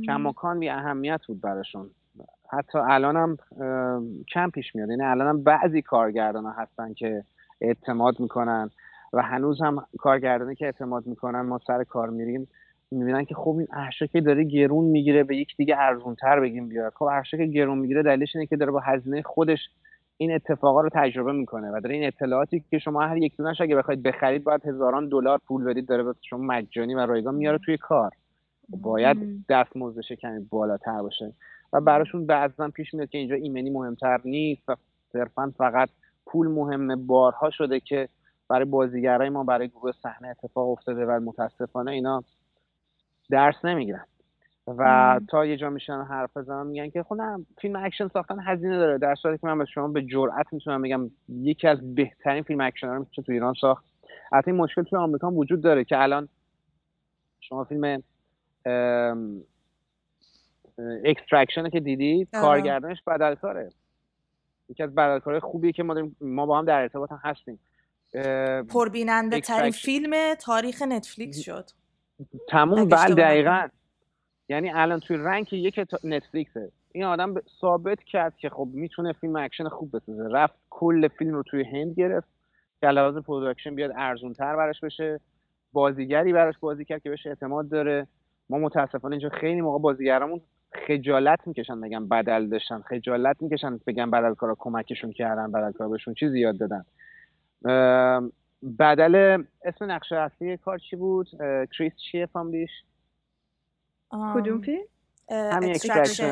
[0.05, 1.89] کماکان بی اهمیت بود براشون.
[2.49, 3.37] حتی الانم
[4.33, 4.89] کم پیش میاد.
[4.89, 7.23] یعنی الانم بعضی کارگردان ها هستن که
[7.61, 8.69] اعتماد می‌کنن
[9.13, 12.47] و هنوز هم کارگردانی که اعتماد می‌کنن ما سر کار میریم
[12.91, 13.67] می‌بینن که خب این
[14.11, 16.93] که داره گرون می‌گیره به یک دیگه ارزونتر بگیم بیاد.
[16.95, 19.59] خب که گرون می‌گیره دلیلش اینه که داره با هزینه خودش
[20.21, 23.75] این اتفاقا رو تجربه می‌کنه و داره این اطلاعاتی که شما هر یک دونش اگه
[23.75, 27.77] بخواید بخرید باید هزاران دلار پول بدید داره به شما مجانی و رایگان میاره توی
[27.77, 28.11] کار.
[28.69, 31.33] باید دستمزدش کمی بالاتر باشه.
[31.73, 34.75] و براشون بعضا پیش میاد که اینجا ایمنی مهمتر نیست و
[35.13, 35.89] صرفا فقط
[36.25, 38.09] پول مهمه بارها شده که
[38.49, 42.23] برای بازیگرای ما برای گروه صحنه اتفاق افتاده و متاسفانه اینا
[43.29, 44.05] درس نمی‌گیرن.
[44.67, 47.17] و تا یه جا میشن حرف بزنن میگن که خب
[47.61, 48.97] فیلم اکشن ساختن هزینه داره.
[48.97, 52.87] در صورتی که من به شما به جرئت می‌تونم بگم یکی از بهترین فیلم اکشن
[52.87, 53.85] رو میشه تو ایران ساخت.
[54.31, 56.29] البته این مشکل توی آمریکا وجود داره که الان
[57.39, 58.03] شما فیلم
[61.05, 63.69] Extraction که دیدید کارگردانش بدلکاره.
[64.69, 67.59] یکی از بدلکارهای خوبیه که ما, ما با هم در ارتباط هم هستیم.
[68.63, 71.69] پربیننده ترین فیلم تاریخ نتفلیکس شد.
[72.49, 73.67] تموم بله دقیقا.
[74.51, 76.71] یعنی الان توی rank یک نتفلیکسه.
[76.91, 80.27] این آدم ثابت کرد که خب می‌تونه فیلم اکشن خوب بسازه.
[80.27, 82.27] رفت کل فیلم رو توی هند گرفت
[82.81, 85.19] که لحاظ production بیاد ارزون تر براش بشه.
[85.73, 88.07] بازیگری براش بازی کرد که بهش اعتماد داره.
[88.49, 90.41] ما متاسفانه اینجا خیلی موقع بازیگرامون
[90.87, 92.81] خجالت می‌کشن بگن بدل داشتن.
[92.81, 96.85] خجالت می‌کشن بگن بدل کارا کمکشون کردن بدل کارا بهشون چیزی یاد دادن.
[98.79, 101.27] بدل اسم نقشه اصلی کار چی بود؟
[101.77, 102.71] کریس چیه فامیلیش؟
[104.11, 104.83] کدوم فیلم؟
[105.29, 105.77] همین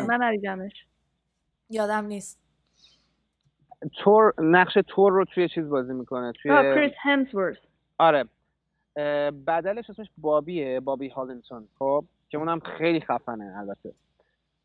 [0.08, 0.86] من ندیدمش.
[1.70, 2.40] یادم نیست.
[3.98, 7.58] تور نقش تور رو توی چیز بازی می‌کنه توی کریس همسورث
[7.98, 8.26] آره.
[9.48, 13.94] بدلش اسمش بابیه بابی هالند هنتون خب؟ که اونم خیلی خفنه البته.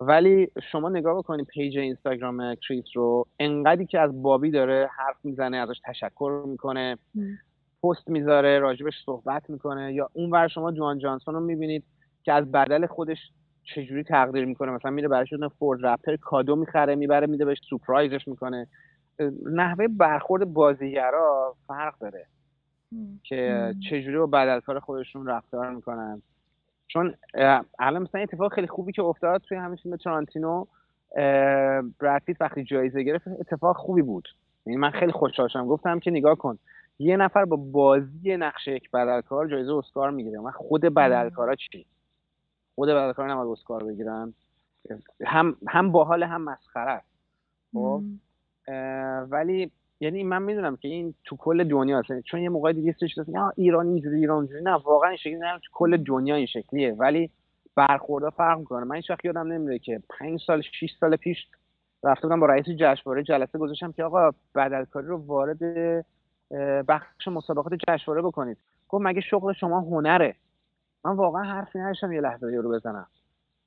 [0.00, 5.56] ولی شما نگاه بکنید page اینستاگرام کریس رو انقدری که از بابی داره حرف می‌زنه
[5.56, 6.98] ازش تشکر می‌کنه
[7.82, 9.94] پست می‌ذاره راجبش صحبت می‌کنه.
[9.94, 11.84] یا اون ور شما دواین جانسون رو می‌بینید
[12.24, 13.18] که از بدل خودش
[13.64, 18.28] چجوری تقدیر می‌کنه؟ مثلا میره براش اون فورد رپتر کادو می‌خره می‌بره میده بهش سورپرایزش
[18.28, 18.66] می‌کنه.
[19.52, 22.26] نحوه برخورد بازیگرا فرق داره.
[23.22, 26.22] که چجوری با بدلکار خودشون رفتار می‌کنن.
[26.88, 27.14] چون
[27.78, 30.64] الان مثلا اتفاق خیلی خوبی که افتاد توی همین فیلم ترانتینو
[32.00, 34.28] برادپیت وقتی جایزه گرفت اتفاق خوبی بود.
[34.66, 35.66] یعنی من خیلی خوشحال شدم.
[35.66, 36.58] گفتم که نگاه کن
[36.98, 40.40] یه نفر با بازی نقشه یک بدلکار جایزه اسکار می‌گیره.
[40.40, 41.86] من خود بدلکارا چی؟
[42.74, 44.34] خود بدلکارا نباید اسکار بگیرن.
[45.26, 47.06] هم هم باحال هم مسخره است.
[47.72, 48.02] خب؟
[49.30, 49.70] ولی
[50.00, 52.20] یعنی من می‌دونم که این تو کل دنیا هست.
[52.20, 55.58] چون یه موقع دیگه سش یا ایران اینجوری ایران اینجوری نه واقعا این شکلی نه
[55.58, 56.92] تو کل دنیا این شکلیه.
[56.92, 57.30] ولی
[57.74, 58.84] برخوردها فرق می‌کنه.
[58.84, 61.46] من هیچ وقت یادم نمیره که 5 سال 6 سال پیش
[62.04, 65.58] رفته بودم با رئیس جشنواره جلسه گذاشتم که آقا بدلکاری رو وارد
[66.88, 68.58] بخش مسابقات جشنواره بکنید.
[68.88, 70.36] گفت مگه شغل شما هنره؟
[71.04, 73.06] من واقعا حرفی نداشتم یه لحظه رو بزنم.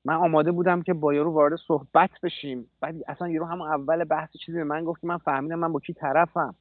[0.05, 2.71] من آماده بودم که با یارو وارد صحبت بشیم.
[2.81, 5.93] بعد اصلا یارو هم اول بحث چیزی به من گفت من فهمیدم من با کی
[5.93, 6.55] طرفم.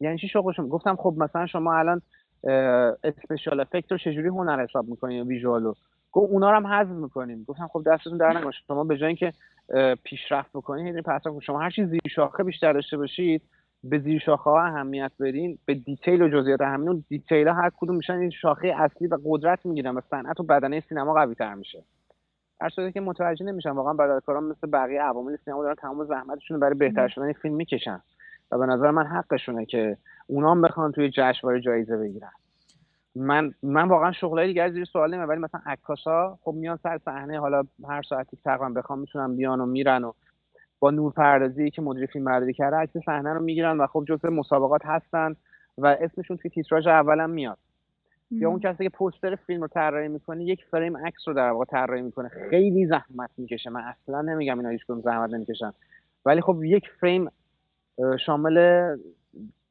[0.00, 2.02] یعنی چی شغلشون گفتم خب مثلا شما الان
[3.04, 5.74] اسپیشال افکت رو چجوری هنر حساب می‌کنین ویژوالو
[6.12, 7.44] گفت اونا رو هم حذف می‌کنیم.
[7.44, 9.32] گفتم خب دستتون در نکنه شما به جای اینکه
[10.04, 13.42] پیشرفت بکنید یعنی پس شما هر چیز زیر شاخه بیشتر داشته باشید
[13.84, 17.96] به زیر شاخه ها اهمیت بدین به detail و جزئیات همین detail ها هر کدوم
[17.96, 21.84] میشن این شاخه اصلی و قدرت می‌گیرن و صنعت و بدنه سینما قوی تر میشه.
[22.60, 26.74] در صورتی که متوجه نمیشن واقعا بدلکاران مثل بقیه عوامل سینما دارن تمام زحمتشون برای
[26.74, 28.00] بهتر شدن فیلم می‌کشن.
[28.52, 32.32] و به نظر من حقشونه که اونا بخوان توی جشنواره جایزه بگیرن.
[33.14, 37.40] من من واقعا شغلای دیگه زیر سوال نمی‌برم ولی مثلا عکاسا خب میان سر صحنه
[37.40, 40.12] حالا هر ساعتی تقریبا بخوام می‌تونن بیان و میرن و
[40.82, 44.80] با نورپردازی که مدیر فیلم برداری کرده عکس صحنه رو می‌گیرن و خب جزء مسابقات
[44.84, 45.36] هستن
[45.78, 47.58] و اسمشون توی تیتراژ اولم میاد.
[48.30, 51.64] یا اون کسی که پوستر فیلم رو طراحی می‌کنه یک فریم عکس رو در واقع
[51.64, 52.28] طراحی می‌کنه.
[52.28, 53.70] خیلی زحمت می‌کشه.
[53.70, 55.72] من اصلا نمیگم اینا هیچ زحمت نمی‌کشن.
[56.26, 57.30] ولی خب یک فریم
[58.26, 58.96] شامل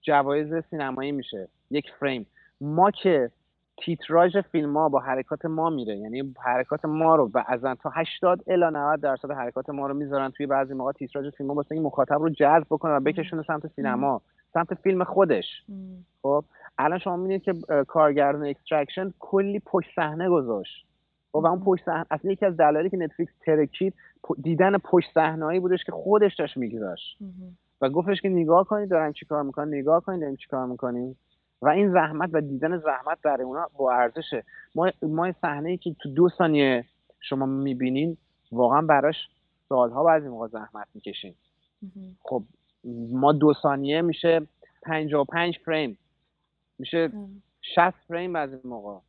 [0.02, 1.48] جوایز سینمایی میشه.
[1.72, 2.26] یک فریم.
[2.62, 3.32] ما که
[3.78, 5.98] تیتراژ فیلم ها با حرکات ما میره.
[5.98, 10.46] یعنی حرکات ما رو بعضا تا 80 الی 90 درصد حرکات ما رو می‌ذارن توی
[10.46, 14.22] بعضی موقع تیتراژ فیلم ها واسه مخاطب رو جذب بکنه و بکشونه سمت سینما.
[14.54, 15.46] سمت فیلم خودش.
[16.22, 16.44] خب
[16.78, 17.54] الان شما می‌بینید که
[17.88, 20.86] کارگردان Extraction کلی پشت صحنه گذاشت.
[21.32, 23.94] خب و اون پشت صحنه اصلا یکی از دلایلی که نتفلیکس ترکید
[24.42, 27.18] دیدن پشت صحنه‌ای بودش که خودش داشت میگذاشت.
[27.82, 31.18] و گفتش که نگاه کنید دارن چیکار می‌کنن نگاه کنید دارن چیکار می‌کنیم.
[31.62, 34.44] و این زحمت و دیدن زحمت برای اونا با ارزشه.
[34.76, 36.86] ما ما صحنه ای که تو دو ثانیه
[37.20, 38.18] شما می‌بینین
[38.52, 39.16] واقعا براش
[39.70, 41.34] سالها بعضی موقع زحمت می‌کشین.
[42.24, 42.44] خب
[43.12, 44.42] ما دو ثانیه میشه
[44.84, 45.98] 55 فریم.
[46.80, 47.12] میشه
[47.62, 49.00] 60 فریم بعضی موقع.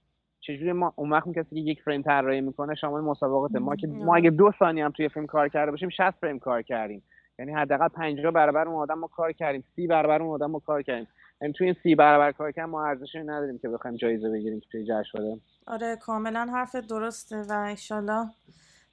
[0.40, 4.16] چجوری ما اون وقت کسی که یک فریم طراحی می‌کنه شامل مسابقات ما که ما
[4.16, 7.02] اگه دو ثانیه هم توی فیلم کار کرده باشیم 60 فریم کار کردیم.
[7.38, 9.64] یعنی حداقل 50 برابر اون آدم ما کار کردیم.
[9.76, 11.08] 30 برابر اون آدم ما کار کردیم.
[11.42, 14.66] یعنی توی این 30 برابر کار کردن ما ارزشی نداریم که بخوایم جایزه بگیریم که
[14.72, 18.28] توی جشنواره آره کاملا حرف درسته و انشالله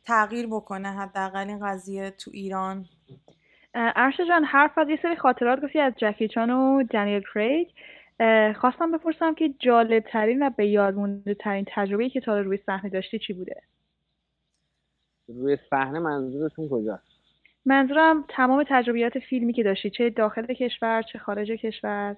[0.04, 2.86] تغییر بکنه حداقل این قضیه تو ایران.
[3.76, 7.68] ارشد جان حرف از یه سری خاطرات گفتی از جکی چان و دنیل کریگ.
[8.56, 12.90] خواستم بپرسم که جالب ترین و به یاد مونده ترین تجربه که تا روی صحنه
[12.90, 13.62] داشتی چی بوده؟
[15.28, 17.04] روی صحنه منظورتون کجاست؟
[17.66, 22.16] منظورم تمام تجربیات فیلمی که داشتی چه داخل کشور چه خارج کشور.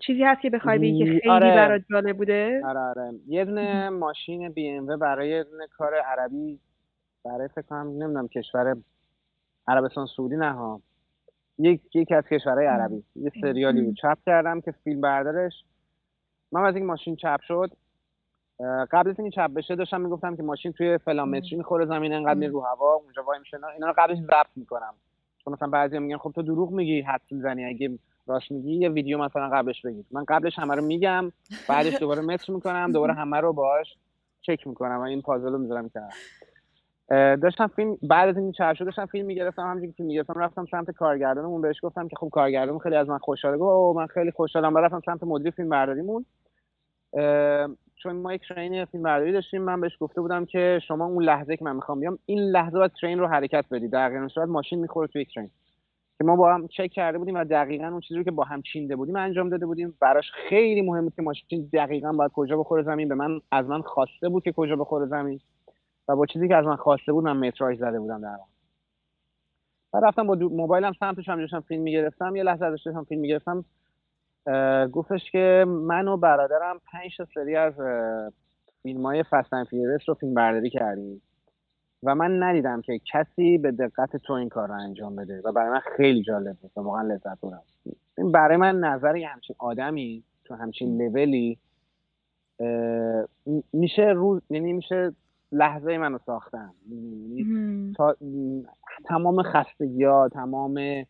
[0.00, 1.54] چیزی هست که بخوای بگی که خیلی آره.
[1.54, 3.12] برات جالب بوده؟ آره آره.
[3.26, 6.60] یه دونه ماشین بی ام برای یه دونه کار عربی
[7.24, 8.76] برای فکر کنم نمی‌دونم کشور
[9.68, 10.80] عربستان سعودی نه ها.
[11.58, 13.02] یک یکی از کشورهای عربی.
[13.16, 13.96] یه سریالی بود.
[13.96, 15.52] چپ کردم که فیلم بردارش.
[16.52, 17.70] من از این ماشین چپ شد.
[18.90, 22.34] قبل از اینکه چپ بشه داشتم می‌گفتم که ماشین توی فلان متری می‌خوره زمین انقدر
[22.34, 24.94] میره رو هوا اونجا وای میشه اینا رو قبلش ضبط می‌کنم.
[25.44, 29.18] چون مثلا بعضی میگن خب تو دروغ میگی حد زنی اگه راست میگی یه ویدیو
[29.18, 30.06] مثلا قبلش بگید.
[30.10, 31.32] من قبلش همه رو میگم
[31.68, 33.86] بعدش دوباره متر می‌کنم دوباره همه رو باهاش
[34.42, 36.00] چک می‌کنم و این پازل رو می‌ذارم که
[37.36, 40.90] داشتم فیلم بعد از این چهار شد داشتم فیلم می‌گرفتم همونجوری که می‌گرفتم رفتم سمت
[40.90, 43.56] کارگردانمون بهش گفتم که خب کارگردانمون خیلی از من خوشحاله.
[43.56, 44.78] گفت من خیلی خوشحالم.
[44.78, 46.24] رفتم سمت مدیر فیلم برداریمون.
[48.02, 51.56] چون ما یک ترین فیلم برداری داشتیم من بهش گفته بودم که شما اون لحظه
[51.56, 55.08] که من می‌خوام بیام این لحظه باید ترین رو حرکت بدید در صورت ماشین می‌خوره
[55.08, 55.50] توی یک ترین
[56.18, 58.62] که ما با هم چک کرده بودیم و دقیقا اون چیزی رو که با هم
[58.62, 59.94] چینده بودیم انجام داده بودیم.
[60.00, 63.08] براش خیلی مهم بود که ماشین دقیقا باید کجا بخوره زمین.
[63.08, 65.40] به من از من خواسته بود که کجا بخوره زمین
[66.08, 68.36] و با چیزی که از من خواسته بود من متراژ زده بودم در
[69.92, 72.36] بعد رفتم با موبایلم سمتش هم داشتم فیلم می‌گرفتم.
[72.36, 73.64] یه لحظه ازش داشتم فیلم می‌گرفتم.
[74.92, 77.74] گفتش که من و برادرم پنج تا سری از
[78.82, 81.22] فیلم های فستن فیرس رو فیلم برداری کردیم.
[82.06, 85.70] و من ندیدم که کسی به دقت تو این کار رو انجام بده و برای
[85.70, 87.62] من خیلی جالب بود و واقعا لذت بردم.
[88.18, 91.58] این برای من نظر یه همچین آدمی تو همچین لولی
[93.72, 95.12] میشه روز یعنی میشه
[95.52, 96.70] لحظه منو ساختن.
[96.90, 98.16] یعنی تا...
[99.04, 101.04] تمام خستگی ها تمام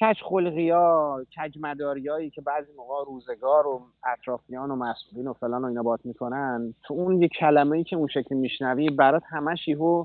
[0.00, 3.82] کج خلقی ها کج مداری هایی که بعضی موقع روزگار و
[4.12, 7.96] اطرافیان و مسئولین و فلان و اینا بات می‌کنن تو اون یه کلمه ای که
[7.96, 10.04] اون شکلی میشنوی برات همش یهو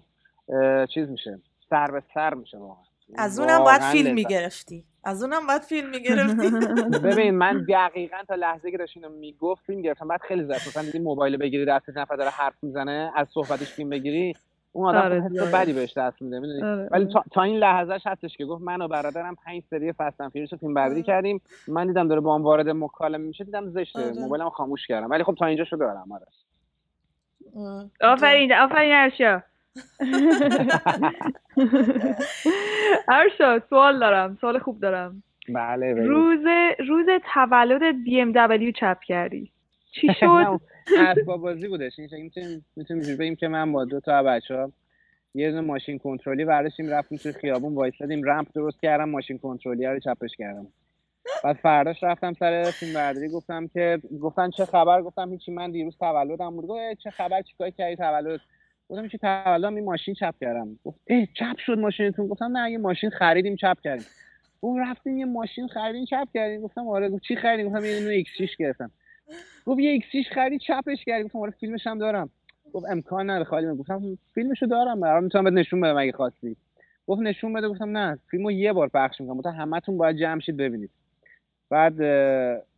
[0.93, 2.83] چیز میشه سر به سر میشه واقعا.
[3.17, 4.85] از اونم باید فیلم می‌گرفتی.
[5.03, 6.49] از اونم باید فیلم می‌گرفتی.
[7.07, 10.83] ببین من دقیقا تا لحظه که داشت اینو می‌گفت فیلم گرفتم بعد خیلی زد مثلا
[10.83, 14.33] دیدی موبایل بگیری دست نفر داره حرف می‌زنه از صحبتش فیلم بگیری.
[14.71, 16.87] اون آدم آره حس بدی بهش دست میده آره.
[16.91, 20.51] ولی تا, تا این لحظهش هستش که گفت من و برادرم پنج سری فستن فیرش
[20.51, 21.41] رو فیلم برداری کردیم.
[21.67, 23.99] من دیدم داره با هم وارد مکالمه میشه دیدم زشته.
[23.99, 24.11] آره.
[24.19, 25.09] موبایلم خاموش کردم.
[25.09, 26.25] ولی خب تا اینجا شده دارم آره.
[28.01, 29.41] آفرین آفرین ارشا
[33.07, 34.37] ارشا سوال دارم.
[34.41, 35.23] سوال خوب دارم.
[35.53, 36.39] بله روز
[36.87, 39.51] روز تولد بی ام دبلیو چپ کردی.
[39.91, 40.59] چی شد؟
[40.97, 41.99] اسباب بازی بودش.
[41.99, 42.31] این
[42.75, 44.71] می‌تونیم بگیم که من با دو تا بچه ها
[45.35, 49.99] یه دونه ماشین کنترلی برداشتیم رفتیم توی خیابون وایسادیم رمپ درست کردم ماشین کنترلی رو
[49.99, 50.67] چپش کردم.
[51.43, 55.97] بعد فرداش رفتم سر فیلم برداری گفتم که گفتن چه خبر؟ گفتم هیچی من دیروز
[55.97, 56.67] تولدم بود.
[56.67, 58.39] گفت چه خبر؟ چیکار کردی تولد؟
[58.89, 60.79] گفتم چه تولدم این ماشین چپ کردم.
[60.85, 64.05] گفت اه چپ شد ماشینتون؟ گفتم نه یه ماشین خریدیم چپ کردیم.
[64.59, 66.61] اون رفتیم یه ماشین خریدیم چپ کردیم.
[66.61, 68.91] گفتم آره چی خریدیم؟ گفتم یه نو X6 گرفتم.
[69.65, 71.23] گفت یه ایکسیش خرید چپش کردی.
[71.23, 72.29] گفتم آره فیلمش هم دارم.
[72.73, 74.99] گفت امکان نداره خالی من گفتم فیلمشو دارم.
[74.99, 76.55] برام می‌تونم بهت نشون بدم اگه خواستی.
[77.07, 77.69] گفت نشون بده.
[77.69, 79.37] گفتم نه فیلمو یه بار پخش می‌کنم.
[79.37, 80.89] مثلا همتون باید جمع شید ببینید.
[81.69, 81.99] بعد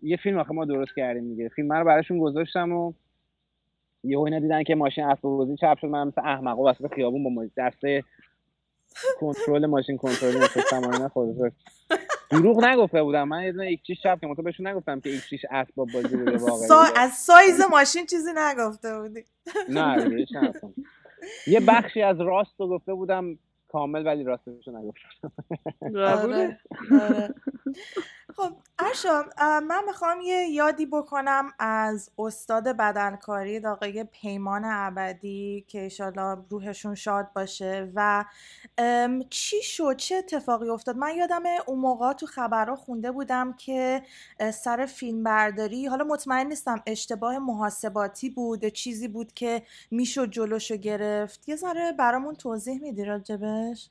[0.02, 1.50] یه فیلم آخه ما درست کردیم دیگه.
[1.50, 2.94] فیلم رو براشون گذاشتم و
[4.04, 5.88] یهو اینا دیدن که ماشین اسباب بازی چپ شد.
[5.88, 8.04] من مثل احمق وسط خیابون با دسته
[9.20, 11.52] کنترل ماشین کنترل اینا خودش
[12.30, 13.28] دروغ نگفته بودم.
[13.28, 16.18] من یه دونه یک چیش شب که مطمئن بهشون نگفتم که یک چیش اسباب بازی
[16.18, 16.84] بوده واقعا سا...
[16.96, 19.26] از سایز ماشین چیزی نگفته بودی.
[19.70, 20.26] نه
[21.48, 23.40] یه بخشی از راست رو گفته بودم.
[23.72, 25.32] کامل ولی راستش نگفتم.
[25.82, 26.60] آره،
[27.02, 27.34] آره.
[28.36, 36.46] خب ارشا من می‌خوام یه یادی بکنم از استاد بدنکاری آقای پیمان ابدی که ایشالا
[36.50, 37.92] روحشون شاد باشه.
[37.96, 38.26] و
[39.30, 44.02] چی شد؟ چه اتفاقی افتاد؟ من یادم اون موقع تو خبرها خونده بودم که
[44.54, 51.50] سر فیلم برداری حالا مطمئن نیستم اشتباه محاسباتی بود چیزی بود که می‌شد جلوشو گرفت.
[51.50, 53.06] یه ذره برامون توضیح میدی
[53.62, 53.90] راجبش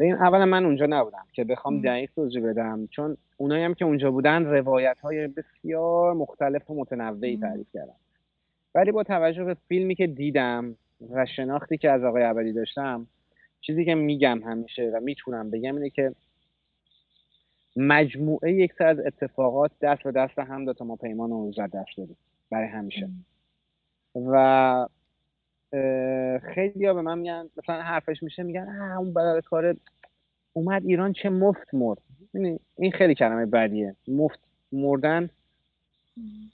[0.00, 2.86] این اولا من اونجا نبودم که بخوام دقیق توضیح بدم.
[2.86, 7.94] چون اونایی هم که اونجا بودن روایت های بسیار مختلف و متنوعی تعریف کردن.
[8.74, 10.76] ولی با توجه به فیلمی که دیدم
[11.10, 13.06] و شناختی که از آقای عبدی داشتم
[13.60, 16.12] چیزی که میگم همیشه و می‌تونم بگم اینه که
[17.76, 21.70] مجموعه یک سر از اتفاقات دست به دست هم داد تا ما پیمان رو زد
[21.70, 22.16] دست دادیم
[22.50, 23.08] برای همیشه.
[24.14, 24.86] و
[26.54, 29.76] خیلی ها به من میگن مثلا حرفش میشه میگن اون بدل کار
[30.52, 31.98] اومد ایران چه مفت مرد.
[32.76, 33.96] این خیلی کلمه بدیه.
[34.08, 34.38] مفت
[34.72, 35.30] مردن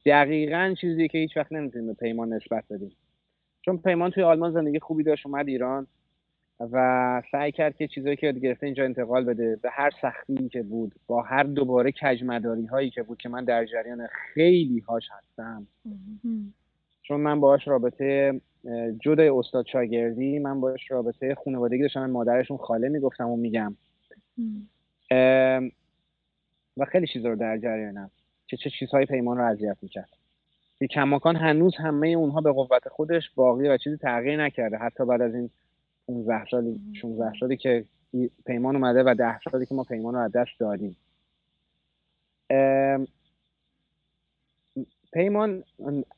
[0.06, 2.92] دقیقا چیزی که هیچ وقت نمی‌تونیم به پیمان نسبت بدیم.
[3.62, 5.86] چون پیمان توی آلمان زندگی خوبی داشت اومد ایران
[6.60, 9.56] و سعی کرد که چیزایی که گرفته اینجا انتقال بده.
[9.56, 13.64] به هر سختی که بود با هر دوباره کجمداری هایی که بود که من در
[13.64, 15.66] جریان خیلی هاش هستم
[17.02, 18.40] چون من باهاش رابطه
[19.00, 23.76] جدای استاد شاگردی من باش رابطه خانوادگی داشتم مادرشون خاله می‌گفتم و میگم.
[26.76, 28.10] و خیلی چیزا رو در جریانم.
[28.46, 30.08] چه چه چیزهای پیمان رو اذیت می‌کرد.
[30.78, 34.76] که کماکان هنوز همه اونها به قوت خودش باقی و چیزی تغییر نکرده.
[34.76, 35.50] حتی بعد از این
[36.06, 37.84] 15 سالی 16 سالی که
[38.46, 40.96] پیمان اومده و 10 سالی که ما پیمان رو از دست دادیم.
[45.14, 45.64] پیمان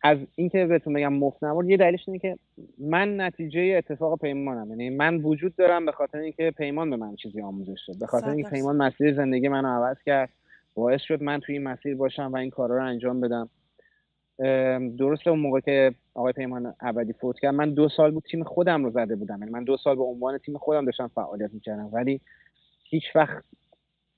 [0.03, 2.39] از اینکه بهتون بگم مفت نبرد یه دلیلش اینه که
[2.79, 4.71] من نتیجه اتفاق پیمانم.
[4.71, 8.29] یعنی من وجود دارم به خاطر اینکه پیمان به من چیزی آموزش شد به خاطر
[8.29, 10.29] اینکه پیمان مسیر زندگی منو عوض کرد
[10.75, 13.49] باعث شد من توی این مسیر باشم و این کارا رو انجام بدم.
[14.99, 18.85] درسته اون موقع که آقای پیمان ابدی فوت کرد من دو سال بود تیم خودم
[18.85, 19.39] رو زده بودم.
[19.39, 21.89] یعنی من دو سال به عنوان تیم خودم داشتم فعالیت می‌کردم.
[21.93, 22.21] ولی
[22.85, 23.45] هیچ وقت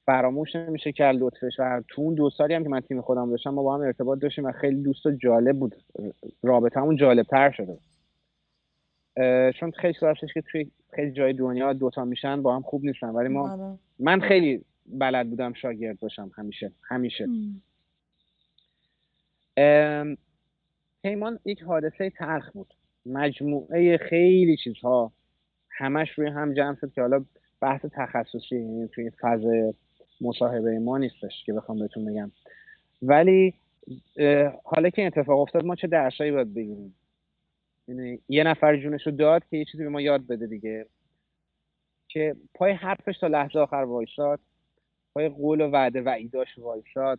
[0.09, 3.51] فراموش نمیشه که لطفش و تو اون دو سالی هم که من تیم خودم داشتم
[3.51, 5.75] ما با هم ارتباط داشتیم و خیلی دوست و جالب بود.
[6.43, 7.79] رابطه همون جالب تر شده
[9.53, 13.09] چون خیلی سال که توی خیلی جای دنیا دوتا میشن با هم خوب نیستن.
[13.09, 13.79] ولی ما بله.
[13.99, 17.27] من خیلی بلد بودم شاگرد باشم همیشه همیشه.
[21.03, 22.75] پیمان یک حادثه تلخ بود.
[23.07, 25.13] مجموعه خیلی چیزها
[25.71, 27.25] همش روی هم جمع شد که حالا
[27.61, 29.41] بحث تخصصی یعنی توی فاز
[30.21, 32.31] مصاحبه ما نیستش که بخوام بهتون بگم.
[33.03, 33.55] ولی
[34.65, 36.95] حالا که این اتفاق افتاد ما چه درسایی باید بگیریم؟
[37.89, 40.87] یعنی یه نفر جونش رو داد که یه چیزی به ما یاد بده دیگه.
[42.09, 44.41] که پای حرفش تا لحظه آخر وایساد
[45.15, 47.19] پای قول و وعده و ایداش وایساد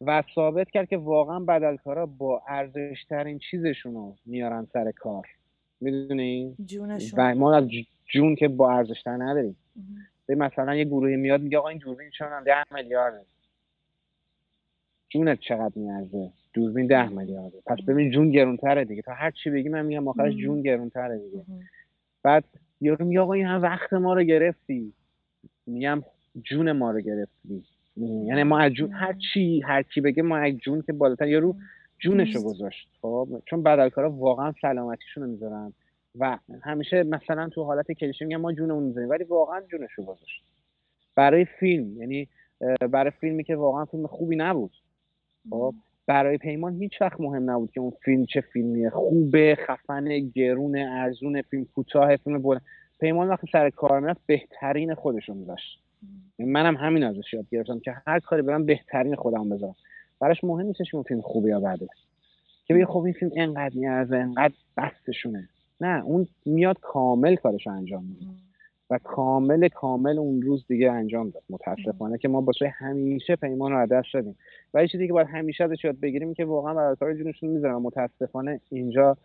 [0.00, 5.26] و ثابت کرد که واقعا بدلکارا با ارزش ترین چیزشون رو میارن سر کار.
[5.80, 7.20] می‌دونی؟ جونشون.
[7.20, 7.64] و ما از
[8.06, 9.56] جون که با ارزش تر نداریم
[10.28, 13.24] به مثلا یه گروهی میاد میگه آقا این دوربین چون ده میلیارده.
[15.08, 17.58] جونت چقدر میارزه؟ دوربین ده میلیارده.
[17.66, 19.02] پس ببین جون گرونتره دیگه.
[19.02, 21.44] تا هر چی بگی من میگم آخرش جون گرونتره دیگه.
[22.22, 22.44] بعد
[22.80, 24.92] یارو میگه آقا این هم وقت ما رو گرفتی.
[25.66, 26.02] میگم
[26.42, 27.64] جون ما رو گرفتی.
[27.96, 31.28] یعنی ما از جون هر چی هر چی بگه ما از جون که بالاتر.
[31.28, 31.56] یارو
[31.98, 32.88] جونش رو گذاشت.
[33.02, 35.72] خب؟ چون بدلکارا واقعا سلامتیشون رو می‌ذارن.
[36.18, 40.42] و همیشه مثلا تو حالت کلیشه میگن ما جونمون می‌ذاریم ولی واقعا جونش رو گذاشت.
[41.14, 42.28] برای فیلم یعنی
[42.90, 44.72] برای فیلمی که واقعا فیلم خوبی نبود.
[45.50, 45.74] خب
[46.06, 48.90] برای پیمان هیچ وقت مهم نبود که اون فیلم چه فیلمیه.
[48.90, 52.62] خوبه خفن گرون ارزون فیلم کوتاه فیلم بلند.
[53.00, 55.82] پیمان وقتی سر کار می‌رفت بهترین خودش رو میذاشت.
[56.38, 59.76] یعنی منم همین ازش یاد گرفتم که هر کاری برم بهترین خودم بذارم.
[60.20, 61.88] براش مهم نیستش اون فیلم خوبه یا بده.
[62.64, 65.48] که بگه خب این فیلم انقدر میارزه انقدر بستشونه.
[65.80, 68.26] نه اون میاد کامل کارش انجام میده.
[68.90, 71.42] و کامل کامل اون روز دیگه انجام داد.
[71.50, 74.36] متاسفانه که ما باشه همیشه پیمان رو دست دادیم.
[74.74, 78.60] و چیزی که باید همیشه ازش یاد بگیریم که واقعا برای کار جونشون می‌ذارن متاسفانه
[78.70, 79.16] اینجا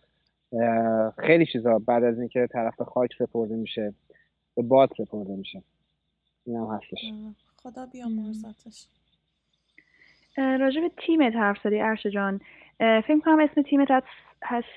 [1.17, 3.93] خیلی چیزا بعد از اینکه طرف خاک سپرده میشه
[4.55, 5.63] به باد سپرده میشه.
[6.45, 7.13] این هم هستش.
[7.63, 8.87] خدا بیامرزتش
[10.37, 12.41] راجع به تیمت حرف زدی ارشه جان.
[12.77, 13.87] فکر کنم اسم تیمت
[14.45, 14.67] هست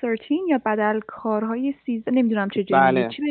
[0.00, 3.08] 13 یا بدل کارهای 13 نمی‌دونم چه بله.
[3.08, 3.22] چی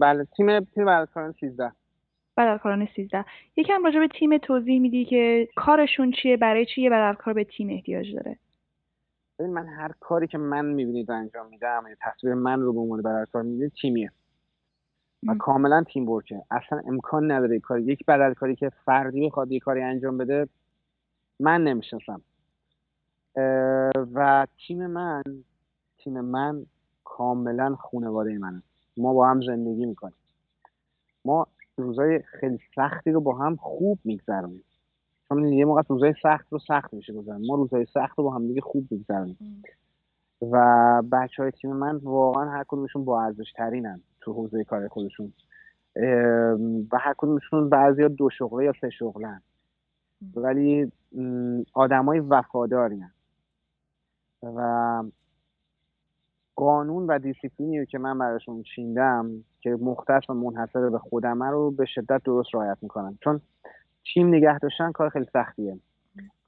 [0.00, 1.72] بله تیم تیم بدلکاران 13
[2.36, 3.24] بدلکاران 13
[3.56, 7.70] یکم راجع به تیم توضیح میدی که کارشون چیه برای چی یه بدلکار به تیم
[7.70, 8.38] احتیاج داره؟
[9.38, 13.02] ببین من هر کاری که من می‌بینید انجام میدم یا تصویر من رو به عنوان
[13.02, 14.10] بدلکار می‌بینید تیمیه.
[15.26, 16.42] و کاملا تیم ورکه.
[16.50, 20.48] اصلا امکان نداره کار یک بدلکاری که فردی بخواد یه کاری انجام بده
[21.40, 22.22] من نمی‌شناسم.
[24.14, 25.22] و تیم من
[25.98, 26.66] تیم من
[27.04, 28.62] کاملا خانواده منه.
[28.96, 30.14] ما با هم زندگی می‌کنیم.
[31.24, 34.64] ما روزای خیلی سختی رو با هم خوب میگذرونیم.
[35.28, 38.46] چون یه موقع روزای سخت رو سخت میشه گذاریم ما روزای سخت رو با هم
[38.46, 39.62] دیگه خوب میگذرونیم.
[40.42, 45.32] و بچه های تیم من واقعا هر کدومشون با ارزش ترینن تو حوزه کار خودشون.
[46.92, 49.42] و هر کدومشون بعضی دو شغله یا سه شغلن.
[50.36, 50.92] ولی
[51.74, 53.04] آدمای وفاداری
[54.42, 55.02] و
[56.56, 61.84] قانون و دیسیپلینی که من براشون چیندم که مختص و منحصر به خودمه رو به
[61.84, 63.40] شدت درست رعایت می‌کنم چون
[64.14, 65.78] تیم نگه داشتن کار خیلی سختیه.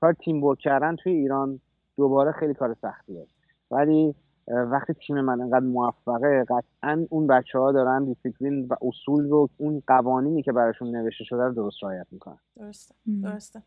[0.00, 1.60] کار teamwork کردن توی ایران
[1.96, 3.26] دوباره خیلی کار سختیه.
[3.70, 4.14] ولی
[4.48, 9.82] وقتی تیم من انقدر موفقه قطعا اون بچه ها دارن دیسیپلین و اصول رو اون
[9.86, 12.38] قوانینی که براشون نوشته شده رو درست رعایت می‌کنن.
[12.56, 13.62] درسته درسته.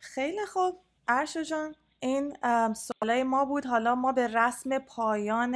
[0.00, 0.74] خیلی خوب.
[1.08, 2.36] ارشا جان این
[2.74, 3.66] سوالای ما بود.
[3.66, 5.54] حالا ما به رسم پایان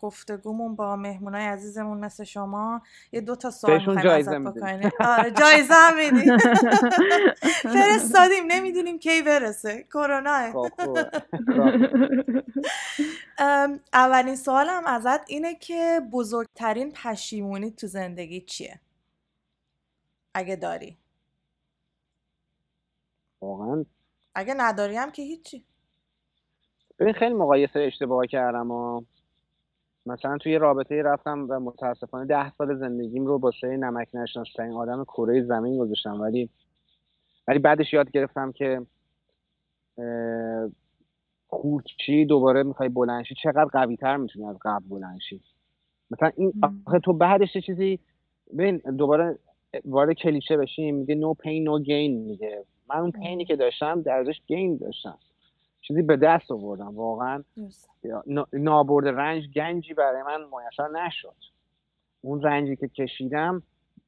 [0.00, 2.82] گفتگومون با مهمونای عزیزمون مثل شما
[3.12, 4.90] یه دو تا سوال می‌خوایم جایزه بکنیم.
[5.00, 6.38] آره جایزه هم میدیم.
[7.74, 8.44] فرستادیم.
[8.46, 9.82] نمی‌دونیم کی برسه.
[9.82, 10.52] کرونا.
[10.52, 10.68] خب،
[13.92, 18.80] اولین سوالم ازت اینه که بزرگترین پشیمونی تو زندگی چیه؟
[20.34, 20.98] اگه داری.
[23.42, 23.84] واقعا
[24.38, 25.64] اگه نداری هم که هیچی.
[26.98, 29.02] ببین خیلی مقایسه اشتباه کردم و
[30.06, 35.04] مثلا توی رابطه رفتم و متاسفانه ده سال زندگیم رو با سه نمک نشناسترین آدم
[35.04, 36.20] کره زمین گذاشتم.
[36.20, 36.50] ولی
[37.48, 38.86] ولی بعدش یاد گرفتم که
[41.48, 45.40] خورچی دوباره می‌خوای بلنشی چقدر قوی تر می‌تونی از قبل بلنشی
[46.10, 46.52] مثلا این
[46.86, 47.98] آخه تو بعدش چیزی
[48.58, 49.38] ببین دوباره
[49.84, 52.64] وارد کلیشه بشیم میگه نو پین نو گین میگه.
[52.90, 55.18] من اون پینی که داشتم درزش گین داشتم.
[55.80, 57.44] چیزی به دست آوردم واقعا.
[58.52, 61.34] نابرد رنج گنجی برای من میسر نشد.
[62.20, 63.62] اون رنجی که کشیدم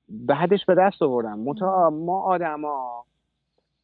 [0.09, 1.39] بعدش به دست آوردم.
[1.39, 3.05] منتها ما آدما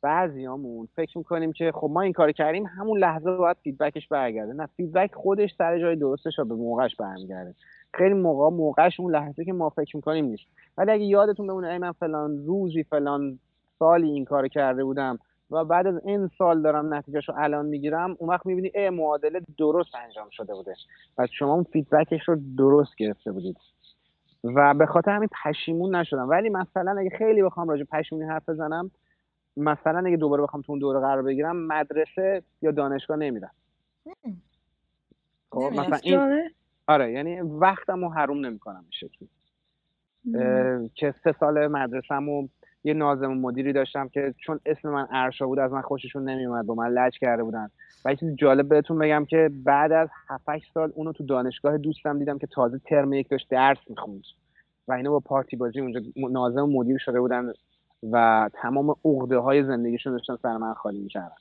[0.02, 4.52] بعضیامون فکر می‌کنیم که خب ما این کار کردیم همون لحظه باید feedbackش برگرده.
[4.52, 7.54] نه feedback خودش سر جای درستش به موقعش برمیگرده.
[7.94, 10.46] خیلی موقع موقعش اون لحظه که ما فکر می‌کنیم نیست.
[10.78, 13.38] ولی اگه یادتون بمونه ای من فلان روزی فلان
[13.78, 15.18] سالی این کار کرده بودم
[15.50, 19.40] و بعد از این سال دارم نتیجهش رو الان می‌گیرم اون وقت می‌بینی ای معادله
[19.58, 20.74] درست انجام شده بوده.
[21.18, 23.56] پس شما اون فیدبکش رو درست گرفته بودید.
[24.44, 26.28] و به خاطر همین پشیمون نشدم.
[26.28, 28.90] ولی مثلا اگه خیلی بخوام راجع پشیمونی حرف بزنم
[29.56, 33.50] مثلا اگه دوباره بخوام تو اون دوره قرار بگیرم مدرسه یا دانشگاه نمیرم.
[35.50, 36.50] خب مثلا این
[36.86, 39.28] آره یعنی وقتم رو حروم نمی‌کنم این شکلی.
[40.94, 42.48] که سه سال مدرسم و
[42.86, 46.74] یه نازم مدیری داشتم که چون اسم من ارشا بود از من خوششون نمیومد با
[46.74, 47.70] من لج کرده بودن.
[48.04, 52.18] و یه چیز جالب بهتون بگم که بعد از 7 سال اونو تو دانشگاه دوستم
[52.18, 54.22] دیدم که تازه ترم یک داشت درس می‌خوند.
[54.88, 57.52] و اینو با پارتی بازی اونجا نازم مدیر شده بودن
[58.12, 61.36] و تمام عقده های زندگیشون داشتن سر من خالی می‌کردن.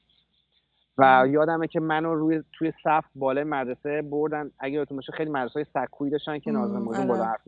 [0.97, 4.51] و یادمه که منو روی توی صف بالای مدرسه بردن.
[4.59, 7.41] اگه یادتون باشه خیلی مدرسه های سکویی داشتن که نازم مدیر بالا حرف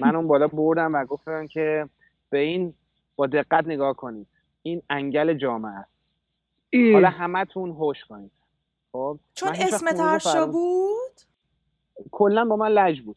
[0.00, 1.88] من اون بالا بردم و گفتن که
[2.30, 2.74] به این
[3.16, 4.26] با دقت نگاه کنید
[4.62, 5.90] این انگل جامعه است.
[6.92, 8.30] حالا همتون هوش کنید.
[8.92, 11.12] خب؟ چون اسم ترشا بود؟
[12.10, 13.16] کلا با من لج بود.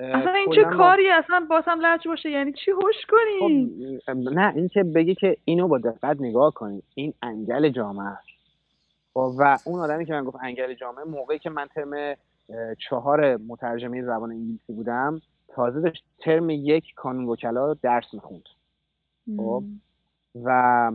[0.00, 2.30] اصلا این چه کاری اصلا باسم لج باشه.
[2.30, 6.84] یعنی چی هوش کنی خب نه این که بگی که اینو با دقت نگاه کنید
[6.94, 8.28] این انگل جامعه است.
[9.14, 12.16] خب و اون آدمی که من گفت انگل جامعه موقعی که من ترم
[12.88, 15.20] چهار مترجمه زبان انگلیسی بودم
[15.54, 18.44] تازه داشت ترم یک کانون وکلا درس می‌خوند.
[19.36, 19.64] خب؟
[20.44, 20.92] و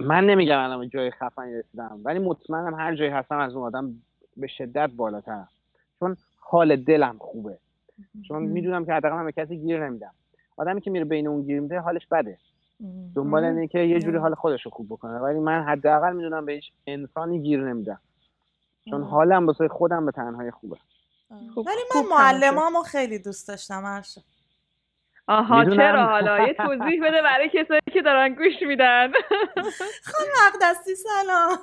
[0.00, 3.94] من نمیگم الان جای خفنی رسیدم ولی مطمئنم هر جایی هستم از اون آدم
[4.36, 5.44] به شدت بالاتر
[6.00, 7.58] چون حال دلم خوبه.
[8.28, 10.12] چون می‌دونم که حداقل من به کسی گیر نمیدم.
[10.56, 12.38] آدمی که میره بین اون گیر میده حالش بده.
[13.14, 15.18] دنبال اینه که یه جوری حال خودش رو خوب بکنه.
[15.18, 18.00] ولی من حداقل می‌دونم به هیچ انسانی گیر نمیدم.
[18.90, 20.76] چون حالم واسه خودم به تنهایی خوبه.
[21.30, 24.20] ولی من معلمامو خیلی دوست داشتم هرشا
[25.28, 29.12] آها چرا حالا؟ یه توضیح بده برای کسایی که دارن گوش میدن.
[30.12, 31.58] خانم اقدسی سلام.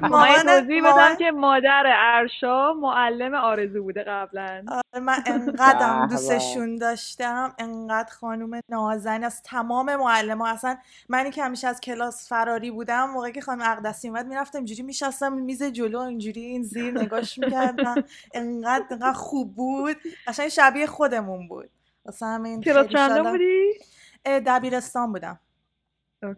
[0.10, 4.64] ما توضیح بدم که مادر ارشا معلم آرزو بوده قبلا.
[4.68, 10.76] آره من انقدرم دوستشون داشتم انقدر خانوم نازنین از تمام معلم ها اصلا
[11.08, 15.32] منی که همیشه از کلاس فراری بودم موقعی که خانم اقدسی اومد می‌رفتم اینجوری میشستم
[15.32, 18.04] میز جلو اینجوری این زیر نگاش می‌کردم.
[18.34, 19.96] انقدر انقدر خوب بود.
[20.26, 21.70] قشنگ شبیه خودمون بود.
[22.04, 23.72] واسه همین کلاس چنده بودی؟
[24.26, 25.40] دبیرستان بودم.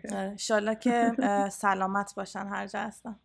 [0.05, 1.13] انشالله که
[1.51, 3.17] سلامت باشن هر جا هستم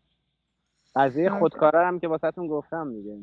[0.95, 3.17] قضیه خودکاره هم که واسهتون گفتم دیگه.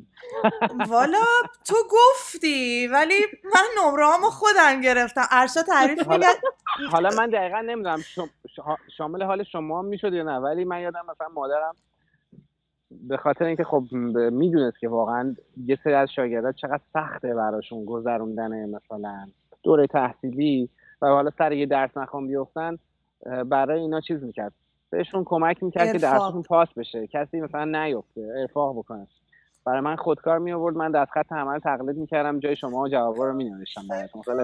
[0.89, 1.25] والا
[1.65, 3.15] تو گفتی ولی
[3.45, 5.23] من نمره خودم گرفتم.
[5.31, 6.27] ارشا تعریف میگه
[6.91, 7.99] حالا من دقیقا نمی‌دونم
[8.97, 11.75] شامل حال شما می‌شد یا نه ولی من یادم مثلا مادرم
[12.91, 13.85] به خاطر اینکه خب
[14.33, 15.37] می‌دونست که واقعا
[15.67, 19.29] یه سری از شاگردات چقدر سخته براشون گذروندن مثلا
[19.63, 20.71] دوره تحصیلی.
[21.03, 22.79] و حالا سر یه درس نخوام بیفتن
[23.47, 24.53] برای اینا چیز می‌کرد.
[24.91, 27.07] بهشون کمک می‌کرد که درسشون پاس بشه.
[27.07, 29.07] کسی مثلا نیفته ارفاق بکنه.
[29.65, 32.39] برای من خودکار می آورد من دست خط عمل تقلید می‌کردم.
[32.41, 34.23] جای شما جوابا رو می نوشتم براتون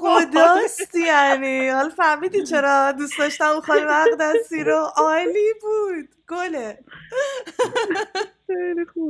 [0.00, 1.68] خداست یعنی.
[1.68, 4.86] حالا فهمیدی چرا؟ دوست داشتم اون خانم مقدسی رو.
[4.96, 6.13] عالی بود.
[6.28, 6.78] گله.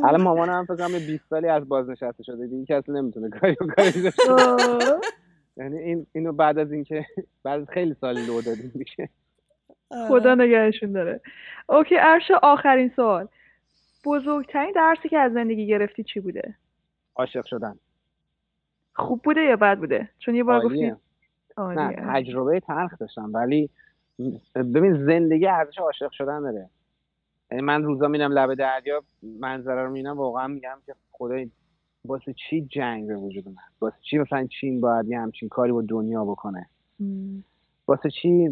[0.02, 4.12] حالا مامانم فکر کنم 20 سالی از بازنشسته شده دیگه کسی نمی‌تونه کاری کاری
[5.56, 7.06] یعنی این اینو بعد از اینکه
[7.42, 9.08] بعد از خیلی سال لو دادیم دیگه.
[10.08, 11.20] خدا نگهشون داره.
[11.68, 13.28] اوکی ارشا آخرین سوال.
[14.04, 16.54] بزرگترین درسی که از زندگی گرفتی چی بوده؟
[17.16, 17.78] عاشق شدن.
[18.92, 20.92] خوب بوده یا بد بوده؟ چون یه بار گفتی
[21.58, 23.70] نه تجربه تلخ داشتم ولی
[24.54, 26.70] ببین زندگی ارزش عاشق شدن داره.
[27.50, 31.50] یعنی من روزا میرم لب دریا منظره رو می‌بینم واقعا میگم که خدای
[32.04, 35.82] واسه چی جنگ به وجود اومد؟ واسه چی مثلا چین باید یه همچین کاری با
[35.82, 36.68] دنیا بکنه؟
[37.88, 38.50] واسه چی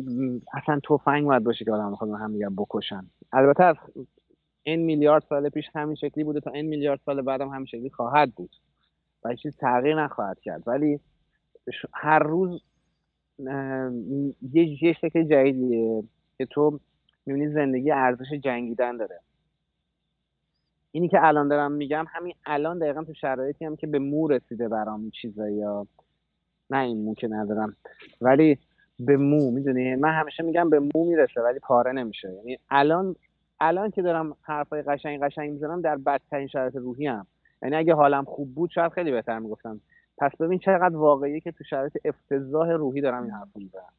[0.54, 3.76] اصلا تفنگ باید باشه که آدم می‌خواد هم دیگر بکشن؟ البته از
[4.62, 8.34] این میلیارد سال پیش همین شکلی بوده تا این میلیارد سال بعدم همین شکلی خواهد
[8.34, 8.50] بود.
[9.24, 10.62] و چیز تغییر نخواهد کرد.
[10.66, 11.00] ولی
[11.94, 12.62] هر روز
[14.52, 16.02] یه یه شکل جدیدیه
[16.38, 16.80] که تو
[17.26, 19.20] می‌بینی زندگی ارزش جنگیدن داره.
[20.92, 24.68] اینی که الان دارم میگم همین الان دقیقا تو شرایطی هم که به مو رسیده
[24.68, 25.86] برام چیزایی یا
[26.70, 27.76] نه این مو که ندارم.
[28.20, 28.58] ولی
[28.98, 32.32] به مو می‌دونی؟ من همیشه میگم به مو می‌رسه ولی پاره نمیشه.
[32.32, 33.16] یعنی الان
[33.60, 37.26] الان که دارم حرفای قشنگ قشنگ می‌زنم در بدترین شرایط روحی هم.
[37.62, 39.80] یعنی اگه حالم خوب بود شاید خیلی بهتر می‌گفتم.
[40.18, 43.92] پس ببین چقدر واقعیه که تو شرایط افتضاح روحی دارم این حرف می‌زنم.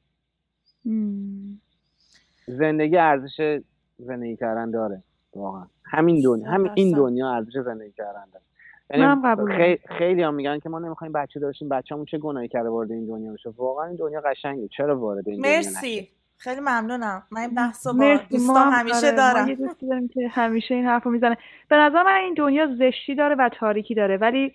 [2.48, 3.62] زندگی ارزش
[4.00, 5.04] زندگی کردن داره
[5.36, 5.66] واقعا.
[5.86, 8.44] همین دنیا همین این دنیا ارزش زندگی کردن داره.
[8.90, 12.92] یعنی خیلی, خیلی هم میگن که ما نمی‌خوایم بچه داشتیم بچه‌مون چه گناهی کرده وارد
[12.92, 14.68] این دنیا بشه واقعا این دنیا قشنگه.
[14.68, 15.96] چرا وارد این مرسی.
[15.96, 17.24] دنیا خیلی ممنونم.
[17.32, 19.46] من این بحث با دوستان همیشه آره، دارم.
[19.46, 21.38] ما دوستی داریم که همیشه این حرفو می‌زنه.
[21.70, 24.54] به نظر من این دنیا زشتی داره و تاریکی داره ولی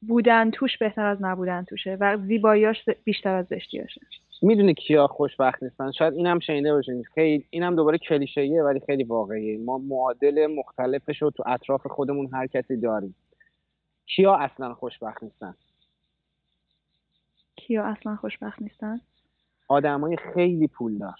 [0.00, 4.00] بودن توش بهتر از نبودن توشه و زیباییاش بیشتر از زشتیاشه
[4.42, 5.90] می‌دونی کیا خوشبخت نیستن.
[5.90, 7.02] شاید اینم شنیده باشین.
[7.02, 9.58] خیلی اینم دوباره کلیشه‌ایه ولی خیلی واقعیه.
[9.58, 13.14] ما معادل مختلفش رو تو اطراف خودمون هر کسی داریم.
[14.06, 15.54] کیا اصلا خوشبخت نیستن؟
[17.56, 19.00] کیا اصلا خوشبخت نیستن؟
[19.68, 21.16] آدمای خیلی پولدار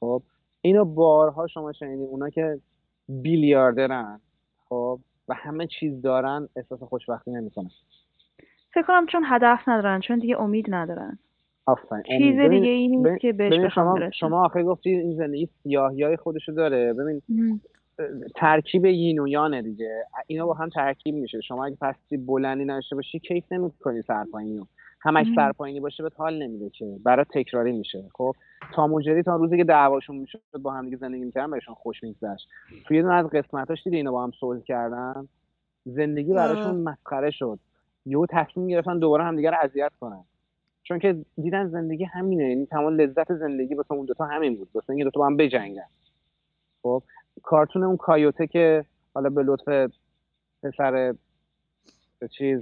[0.00, 0.22] خب؟
[0.60, 2.06] اینو بارها شما شنیدین.
[2.06, 2.60] اونا که
[3.08, 4.20] بیلیاردرن.
[4.68, 7.70] خب؟ و همه چیز دارن احساس خوشبختی نمی‌کنن.
[8.74, 11.18] فکر کنم چون هدف ندارن چون دیگه امید ندارن.
[11.66, 12.18] آفرین.
[12.18, 16.52] چیز دیگه ای نیست که بهش شما شما آخه گفتی این زندگی سیاهی های خودشو
[16.52, 16.92] داره.
[16.92, 17.22] ببین
[18.36, 20.04] ترکیب یین و یانه دیگه.
[20.26, 21.40] اینا با هم ترکیب میشه.
[21.40, 24.66] شما اگه پستی بلندی نداشته باشی کیف نمی‌کنی سرپایینی رو
[25.00, 26.96] همش سرپایینی باشه به حال نمیده که.
[27.04, 28.04] برای تکراری میشه.
[28.14, 28.34] خب
[28.74, 32.48] تا مجری تا روزی که دعواشون می‌شد با هم دیگه زندگی می‌کردن بهشون خوش میگذشت.
[32.84, 35.28] توی یه از قسمتاش دیدی اینا با هم صلح کردن؟
[35.84, 37.58] زندگی براشون مسخره شد.
[38.06, 40.24] یهو تصمیم گرفتن دوباره همدیگه رو اذیت کنن.
[40.92, 44.90] چون که دیدن زندگی همینه یعنی تمام لذت زندگی واسه اون دوتا همین بود واسه
[44.90, 45.88] اینکه دوتا با هم بجنگن.
[46.82, 47.02] خب
[47.42, 48.84] کارتون اون کایوته که
[49.14, 49.92] حالا به لطف
[50.62, 51.14] پسر
[52.30, 52.60] چیز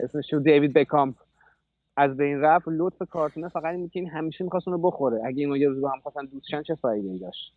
[0.00, 1.14] اسمش دیوید بکام
[1.96, 5.20] از بین رفت لطف کارتونه فقط این که این همیشه می‌خواست اونو بخوره.
[5.24, 7.54] اگه این یه روز با هم خواستن دوستشن چه فایده ای داشت؟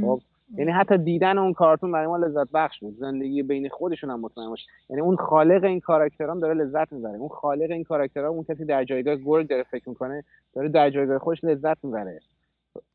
[0.00, 0.20] خب
[0.58, 2.96] یعنی حتی دیدن اون کارتون برای ما لذت بخش بود.
[2.98, 4.66] زندگی بین خودشون هم مطمئن باش.
[4.90, 7.18] یعنی اون خالق این کاراکترام داره لذت می‌بره.
[7.18, 10.24] اون خالق این کاراکترها اون کسی در جایگاه گرگ داره فکر می‌کنه
[10.54, 12.20] داره در جایگاه خوش لذت می‌بره.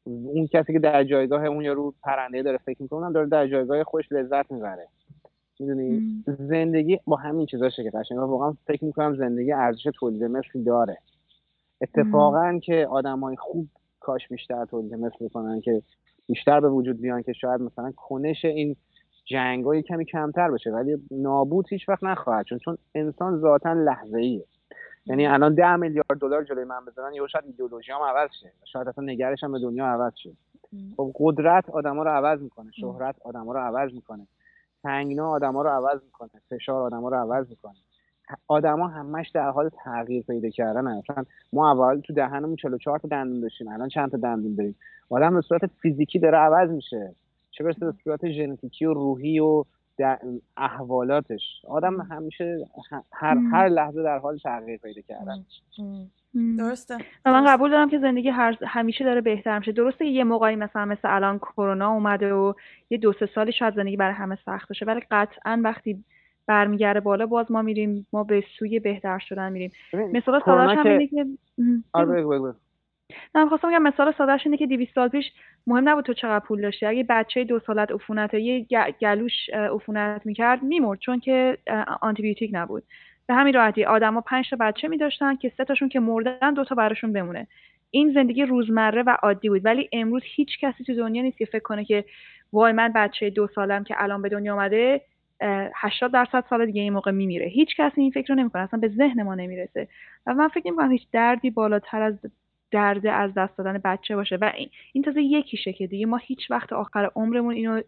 [0.03, 4.11] اون کسی که در جایگاه اون یارو پرنده داره فکر می‌کنه داره در جایگاه خوش
[4.11, 4.87] لذت می‌بره.
[5.59, 10.97] می‌دونی؟ زندگی با همین چیزاشه که قشنگ واقعا فکر می‌کنم زندگی ارزش تولید مثل داره.
[11.81, 13.67] اتفاقا که آدمای خوب
[13.99, 15.81] کاش بیشتر تولید مثل می‌کنن که
[16.29, 18.75] بیشتر به وجود بیان که شاید مثلا کنش این
[19.25, 24.17] جنگ های کمی کمتر بشه ولی نابود هیچ وقت نخواهد چون چون انسان ذاتا لحظه
[24.17, 24.45] ایه
[25.05, 28.51] یعنی الان ده میلیارد دلار جلوی من بزنن یا شاید ایدئولوژی هم عوض شه.
[28.65, 30.31] شاید اصلا نگرش هم به دنیا عوض شه.
[30.97, 34.27] خب قدرت آدما رو عوض می‌کنه شهرت آدما رو عوض می‌کنه.
[34.83, 37.75] تنگنا آدما رو عوض می‌کنه فشار آدما رو عوض می‌کنه.
[38.47, 41.23] آدما همش در حال تغییر پیدا کردن اصلا
[41.53, 44.75] ما اول تو دهنمون 44 تا دندون داشتیم الان چند تا دندون داریم؟
[45.09, 47.15] آدم به صورت فیزیکی داره عوض میشه.
[47.51, 49.63] چه برسه به صورت ژنتیکی و روحی و
[50.57, 51.41] احوالاتش.
[51.67, 52.67] آدم همیشه
[53.13, 55.45] هر, هر لحظه در حال تغییر پیدا کردن.
[56.57, 56.97] درسته.
[57.25, 59.71] من قبول دارم که زندگی هر همیشه داره بهتر میشه.
[59.71, 62.53] درسته یه موقعی مثلا مثل الان کرونا اومده و
[62.89, 66.03] یه دو سه سالی شاید زندگی برای همه سخت بشه ولی قطعا وقتی
[66.49, 69.71] برمیگرده بالا باز ما میریم ما به سوی بهتر شدن میریم.
[69.93, 71.25] مثلا سادهش هم اینه که
[71.93, 72.25] آره
[73.35, 75.31] نه خواستم بگم مثال سادهش اینه که 200 سال پیش
[75.67, 76.85] مهم نبود تو چقدر پول داشتی.
[76.85, 78.65] اگه بچه دو سالت عفونت یه
[79.01, 81.57] گلوش عفونت می‌کرد میمرد چون که
[82.01, 82.83] آنتیبیوتیک نبود.
[83.27, 86.75] به همین راحتی آدما پنج تا بچه میداشتن که سه تاشون که مردن دو تا
[86.75, 87.47] براشون بمونه.
[87.91, 89.65] این زندگی روزمره و عادی بود.
[89.65, 92.05] ولی امروز هیچ کسی تو دنیا نیست که فکر کنه که
[92.53, 95.01] وای من بچه دو سالم که الان به دنیا آمده
[95.75, 97.47] 80 درصد سال دیگه این موقع میمیره.
[97.47, 98.61] هیچ کسی این فکر رو نمی‌کنه.
[98.61, 99.87] اصلا به ذهن ما نمی‌رسه.
[100.25, 102.13] و من فکر نمی‌کنم هیچ دردی بالاتر از
[102.71, 104.35] درد از دست دادن بچه باشه.
[104.35, 104.51] و
[104.93, 107.81] این تازه یکیشه که دیگه ما هیچ وقت آخر عمرمون اینو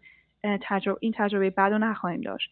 [0.62, 2.50] تجربه این تجربه بعد رو نخواهیم داشت.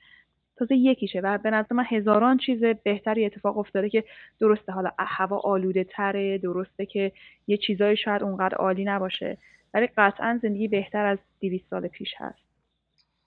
[0.56, 1.20] تازه یکیشه.
[1.20, 4.04] و به نظر من هزاران چیز بهتری اتفاق افتاده که
[4.40, 4.72] درسته.
[4.72, 7.12] حالا هوا آلوده تره درسته که
[7.46, 9.38] یه چیزایی شاید اونقدر عالی نباشه
[9.74, 12.49] ولی قطعا زندگی بهتر از 200 سال پیش هست.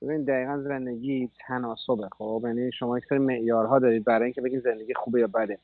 [0.03, 4.93] ببین دقیقا زندگی تناسبه خب؟ یعنی شما یک سری معیارها دارید برای اینکه بگین زندگی
[4.93, 5.57] خوبه یا بده.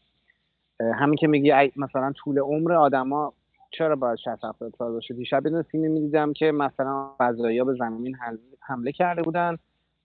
[0.80, 3.34] همین که میگی مثلا طول عمر آدما
[3.72, 8.16] چرا باید 60 70 سال باشه؟ دیشب یه فیلمی می‌دیدم که مثلا فضایی به زمین
[8.62, 9.58] حمله کرده بودن.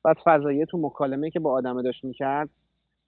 [0.03, 2.49] بعد فضایی تو مکالمه که با آدمه داشت می‌کرد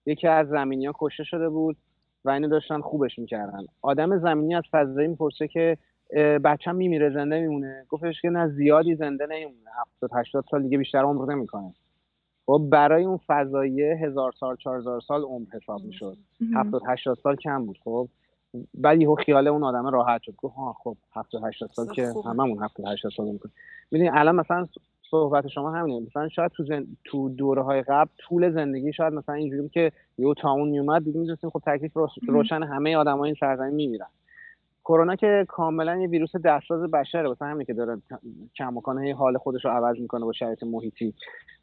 [0.07, 1.77] یکی از زمینی ها کشته شده بود
[2.25, 3.67] و اینو داشتن خوبش می‌کردن.
[3.83, 5.79] آدم زمینی از فضایی می‌پرسه که
[6.45, 7.85] بچم میمیره زنده میمونه.
[7.89, 9.71] گفتش که نه زیادی زنده نمیمونه.
[10.01, 11.73] 70 80 سال دیگه بیشتر عمر نمی‌کنه.
[12.47, 16.17] خب برای اون فضایی هزار سال چهار سال عمر حساب می‌شد.
[16.55, 18.09] 70 80 سال کم بود خب.
[18.75, 20.35] بعد یهو خیال اون آدم راحت شد.
[20.37, 23.55] گفت ها خب 70 80 سال که هممون 70 80 سال می‌کنیم
[23.93, 24.67] ببینید الان مثلا
[25.11, 26.07] صحبت شما همینه.
[26.07, 26.87] مثلا شاید تو زن...
[27.05, 31.51] تو دوره های قبل طول زندگی شاید مثلا اینجوری که یهو تاون میومد دیگه می‌دونستیم
[31.51, 31.93] خب تکلیف
[32.29, 34.07] روشن همه آدمای این سرزمین میمیرن.
[34.89, 38.03] کرونا که کاملا یه ویروس دستساز بشره واسه همین که داره
[38.57, 41.15] کماکان حال خودش رو عوض می‌کنه با شرایط محیطی.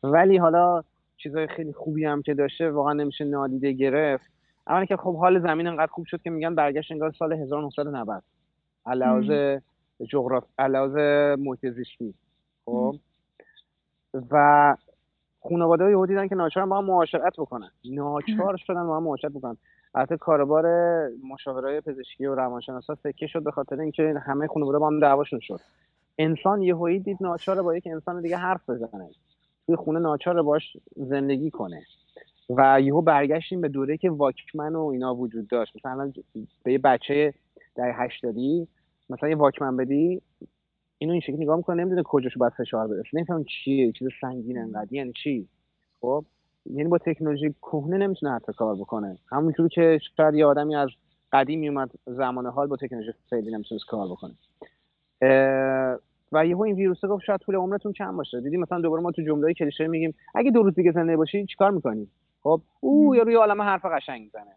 [0.03, 0.83] ولی حالا
[1.17, 4.31] چیزای خیلی خوبی هم که داشته واقعا نمیشه نادیده گرفت.
[4.67, 8.23] اولی که خب حال زمین انقدر خوب شد که میگن برگشت انگار سال 1990
[8.85, 9.61] علاوه
[10.09, 12.13] جغراف علاوه محیط زیستی.
[12.65, 12.95] خب؟
[14.31, 14.75] و
[15.49, 17.71] خانواده یهو دیدن که ناچارن با هم معاشرت بکنن.
[17.85, 19.57] ناچار شدن با هم معاشرت بکنن.
[19.95, 20.65] البته کاربار
[21.31, 25.59] مشاورای پزشکی و روانشناسا سکه شد به خاطر اینکه همه خانواده با هم دعواشون شد.
[26.17, 29.09] انسان یهویی دید ناچار با یک انسان دیگه حرف بزنه.
[29.65, 31.83] توی خونه ناچار باش زندگی کنه.
[32.49, 35.75] و یهو برگشتیم به دوره که واکمن و اینا وجود داشت.
[35.75, 36.13] مثلا
[36.63, 37.33] به یه بچه
[37.75, 38.67] در هشتادی
[39.09, 40.21] مثلا یه واکمن بدی
[40.97, 44.93] اینو این شکلی نگاه می‌کنه نمی‌دونه کجاشو باید فشار برسه نمیفهم چیه چیز سنگین انقدر.
[44.93, 45.47] یعنی چی؟
[46.01, 46.25] خب؟
[46.65, 49.17] یعنی با تکنولوژی کهنه نمی‌تونه حتی کار بکنه.
[49.31, 50.89] همونجوری که شاید یه آدمی از
[51.31, 54.33] قدیم میومد زمان حال با تکنولوژی خیلی نمی‌تونه کار بکنه.
[56.31, 58.41] و یهو این ویروس گفت شاید طول عمرتون کم باشه.
[58.41, 61.71] دیدی مثلا دوباره ما تو جمله کلیشه میگیم اگه دو روز دیگه زنده باشی چیکار
[61.71, 62.07] می‌کنی؟
[62.43, 64.55] خب او یا روی عالم حرف قشنگ می‌زنه.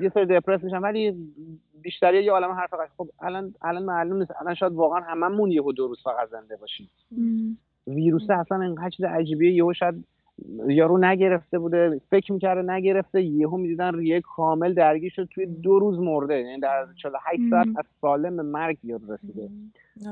[0.00, 1.34] یه سری دپرس میشن ولی
[1.82, 2.88] بیشتری یه عالم حرف قشنگ.
[2.96, 4.30] خب الان الان معلوم نیست.
[4.40, 6.90] الان شاید واقعا هممون یهو دو روز فقط زنده باشیم.
[7.86, 10.04] ویروس اصلا انقدر چیز عجیبیه یهو شاید
[10.68, 15.98] یارو نگرفته بوده فکر می‌کرده نگرفته یهو می‌دیدن ریه کامل درگیر شد توی دو روز
[15.98, 16.34] مرده.
[16.34, 19.48] یعنی در 48 ساعت از سالم به مرگ یارو رسیده.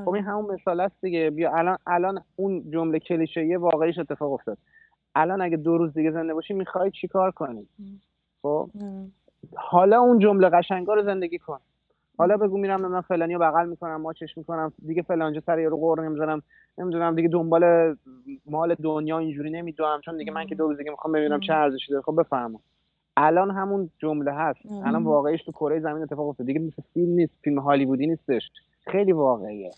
[0.05, 1.29] خب این همون مثال است دیگه.
[1.29, 4.57] بیا الان الان اون جمله کلیشه واقعیش اتفاق افتاد.
[5.15, 7.67] الان اگه دو روز دیگه زنده باشی می‌خوای چیکار کنی؟
[8.41, 8.69] خب؟
[9.55, 11.59] حالا اون جمله قشنگا رو زندگی کن.
[12.17, 14.73] حالا بگو میرم من فلانی رو بغل می‌کنم ماچش می‌کنم.
[14.87, 16.41] دیگه فلانجا سر یارو قور نمی‌زنم
[16.77, 17.95] نمی‌دونم دیگه دنبال
[18.45, 21.91] مال دنیا اینجوری نمی‌دونم چون دیگه من که دو روز دیگه می‌خوام ببینم چه ارزشی
[21.91, 22.03] داره.
[22.03, 22.59] خب بفهمم
[23.17, 24.59] الان همون جمله هست.
[24.85, 27.33] الان واقعیش تو کره زمین اتفاق افتاد دیگه مثل فیلم نیست.
[27.43, 28.51] فیلم هالیوودی نیستش.
[28.87, 29.71] خیلی واقعیه.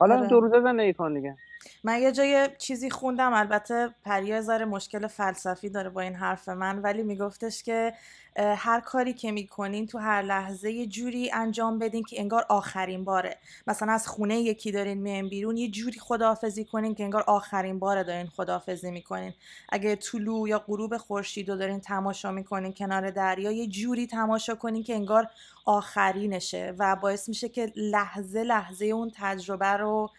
[0.00, 0.26] حالا آره.
[0.26, 1.36] دو روزه زندگی کن دیگه.
[1.84, 6.78] من یه جای چیزی خوندم البته پریا زار مشکل فلسفی داره با این حرف من
[6.78, 7.92] ولی میگفتش که
[8.36, 13.36] هر کاری که می‌کنین تو هر لحظه یه جوری انجام بدین که انگار آخرین باره.
[13.66, 18.04] مثلا از خونه یکی دارین میان بیرون یه جوری خداحافظی کنین که انگار آخرین باره
[18.04, 19.32] دارین خداحافظی می‌کنین.
[19.68, 24.82] اگه طلوع یا غروب خورشید رو دارین تماشا می‌کنین کنار دریا یه جوری تماشا کنین
[24.82, 25.26] که انگار
[25.64, 30.10] آخرینشه و باعث میشه که لحظه لحظه اون تجربه رو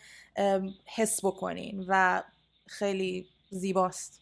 [0.96, 2.24] حس بکنین و
[2.68, 4.22] خیلی زیباست.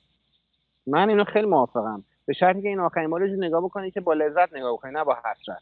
[0.87, 2.03] من اینو خیلی موافقم.
[2.25, 5.15] به شرطی که این آخرین بار نگاه بکنی که با لذت نگاه بکنی نه با
[5.15, 5.61] حسرت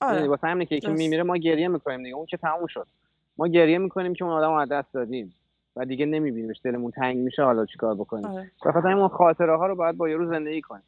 [0.00, 0.16] آره.
[0.16, 2.16] یعنی واسه همینه که یکی میمیره ما گریه می‌کنیم دیگه.
[2.16, 2.86] اون که تموم شد.
[3.38, 5.34] ما گریه می‌کنیم که اون آدم از دست دادیم.
[5.76, 8.26] و دیگه نمیبینیمش دلمون تنگ میشه حالا چیکار بکنیم.
[8.26, 8.50] آره.
[8.60, 10.82] خاطر این خاطره ها رو باید با یارو زندگی کنیم.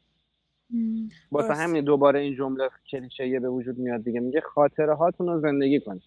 [1.31, 4.19] واسه همین دوباره این جمله کلیشه به وجود میاد دیگه.
[4.19, 6.03] میگه خاطره هاتون رو زندگی کنید.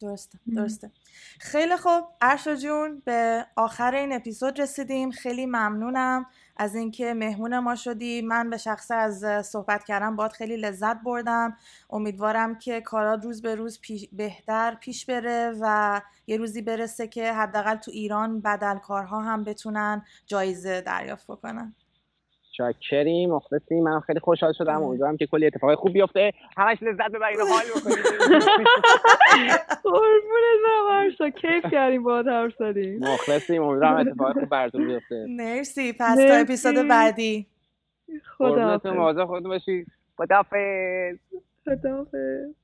[0.00, 0.90] درسته درسته.
[1.40, 2.04] خیلی خوب.
[2.20, 5.10] ارشا جون به آخر این اپیزود رسیدیم.
[5.10, 6.26] خیلی ممنونم
[6.56, 8.22] از اینکه مهمون ما شدی.
[8.22, 11.56] من به شخص از صحبت کردم باد خیلی لذت بردم.
[11.90, 13.80] امیدوارم که کارات روز به روز
[14.12, 20.80] بهتر پیش بره و یه روزی برسه که حداقل تو ایران بدلکارها هم بتونن جایزه
[20.80, 21.74] دریافت بکنن.
[22.56, 23.84] شاکریم مخلصیم.
[23.84, 24.82] من خیلی خوشحال شدم.
[24.82, 26.32] امیدوارم که کلی اتفاق خوب بیفته.
[26.56, 27.96] همش لذت ببرید و حال بکنید
[29.82, 32.98] قربون کیف کردیم با حرف زدیم.
[32.98, 33.62] مخلصیم.
[33.62, 35.26] امیدوارم اتفاق خوب براتون بیفته.
[35.28, 35.92] مرسی.
[35.92, 37.46] پس تا اپیزود بعدی.
[38.38, 39.86] خدا مواظب خودتون باشید
[40.16, 41.16] خداحافظ.
[41.64, 42.63] خداحافظ.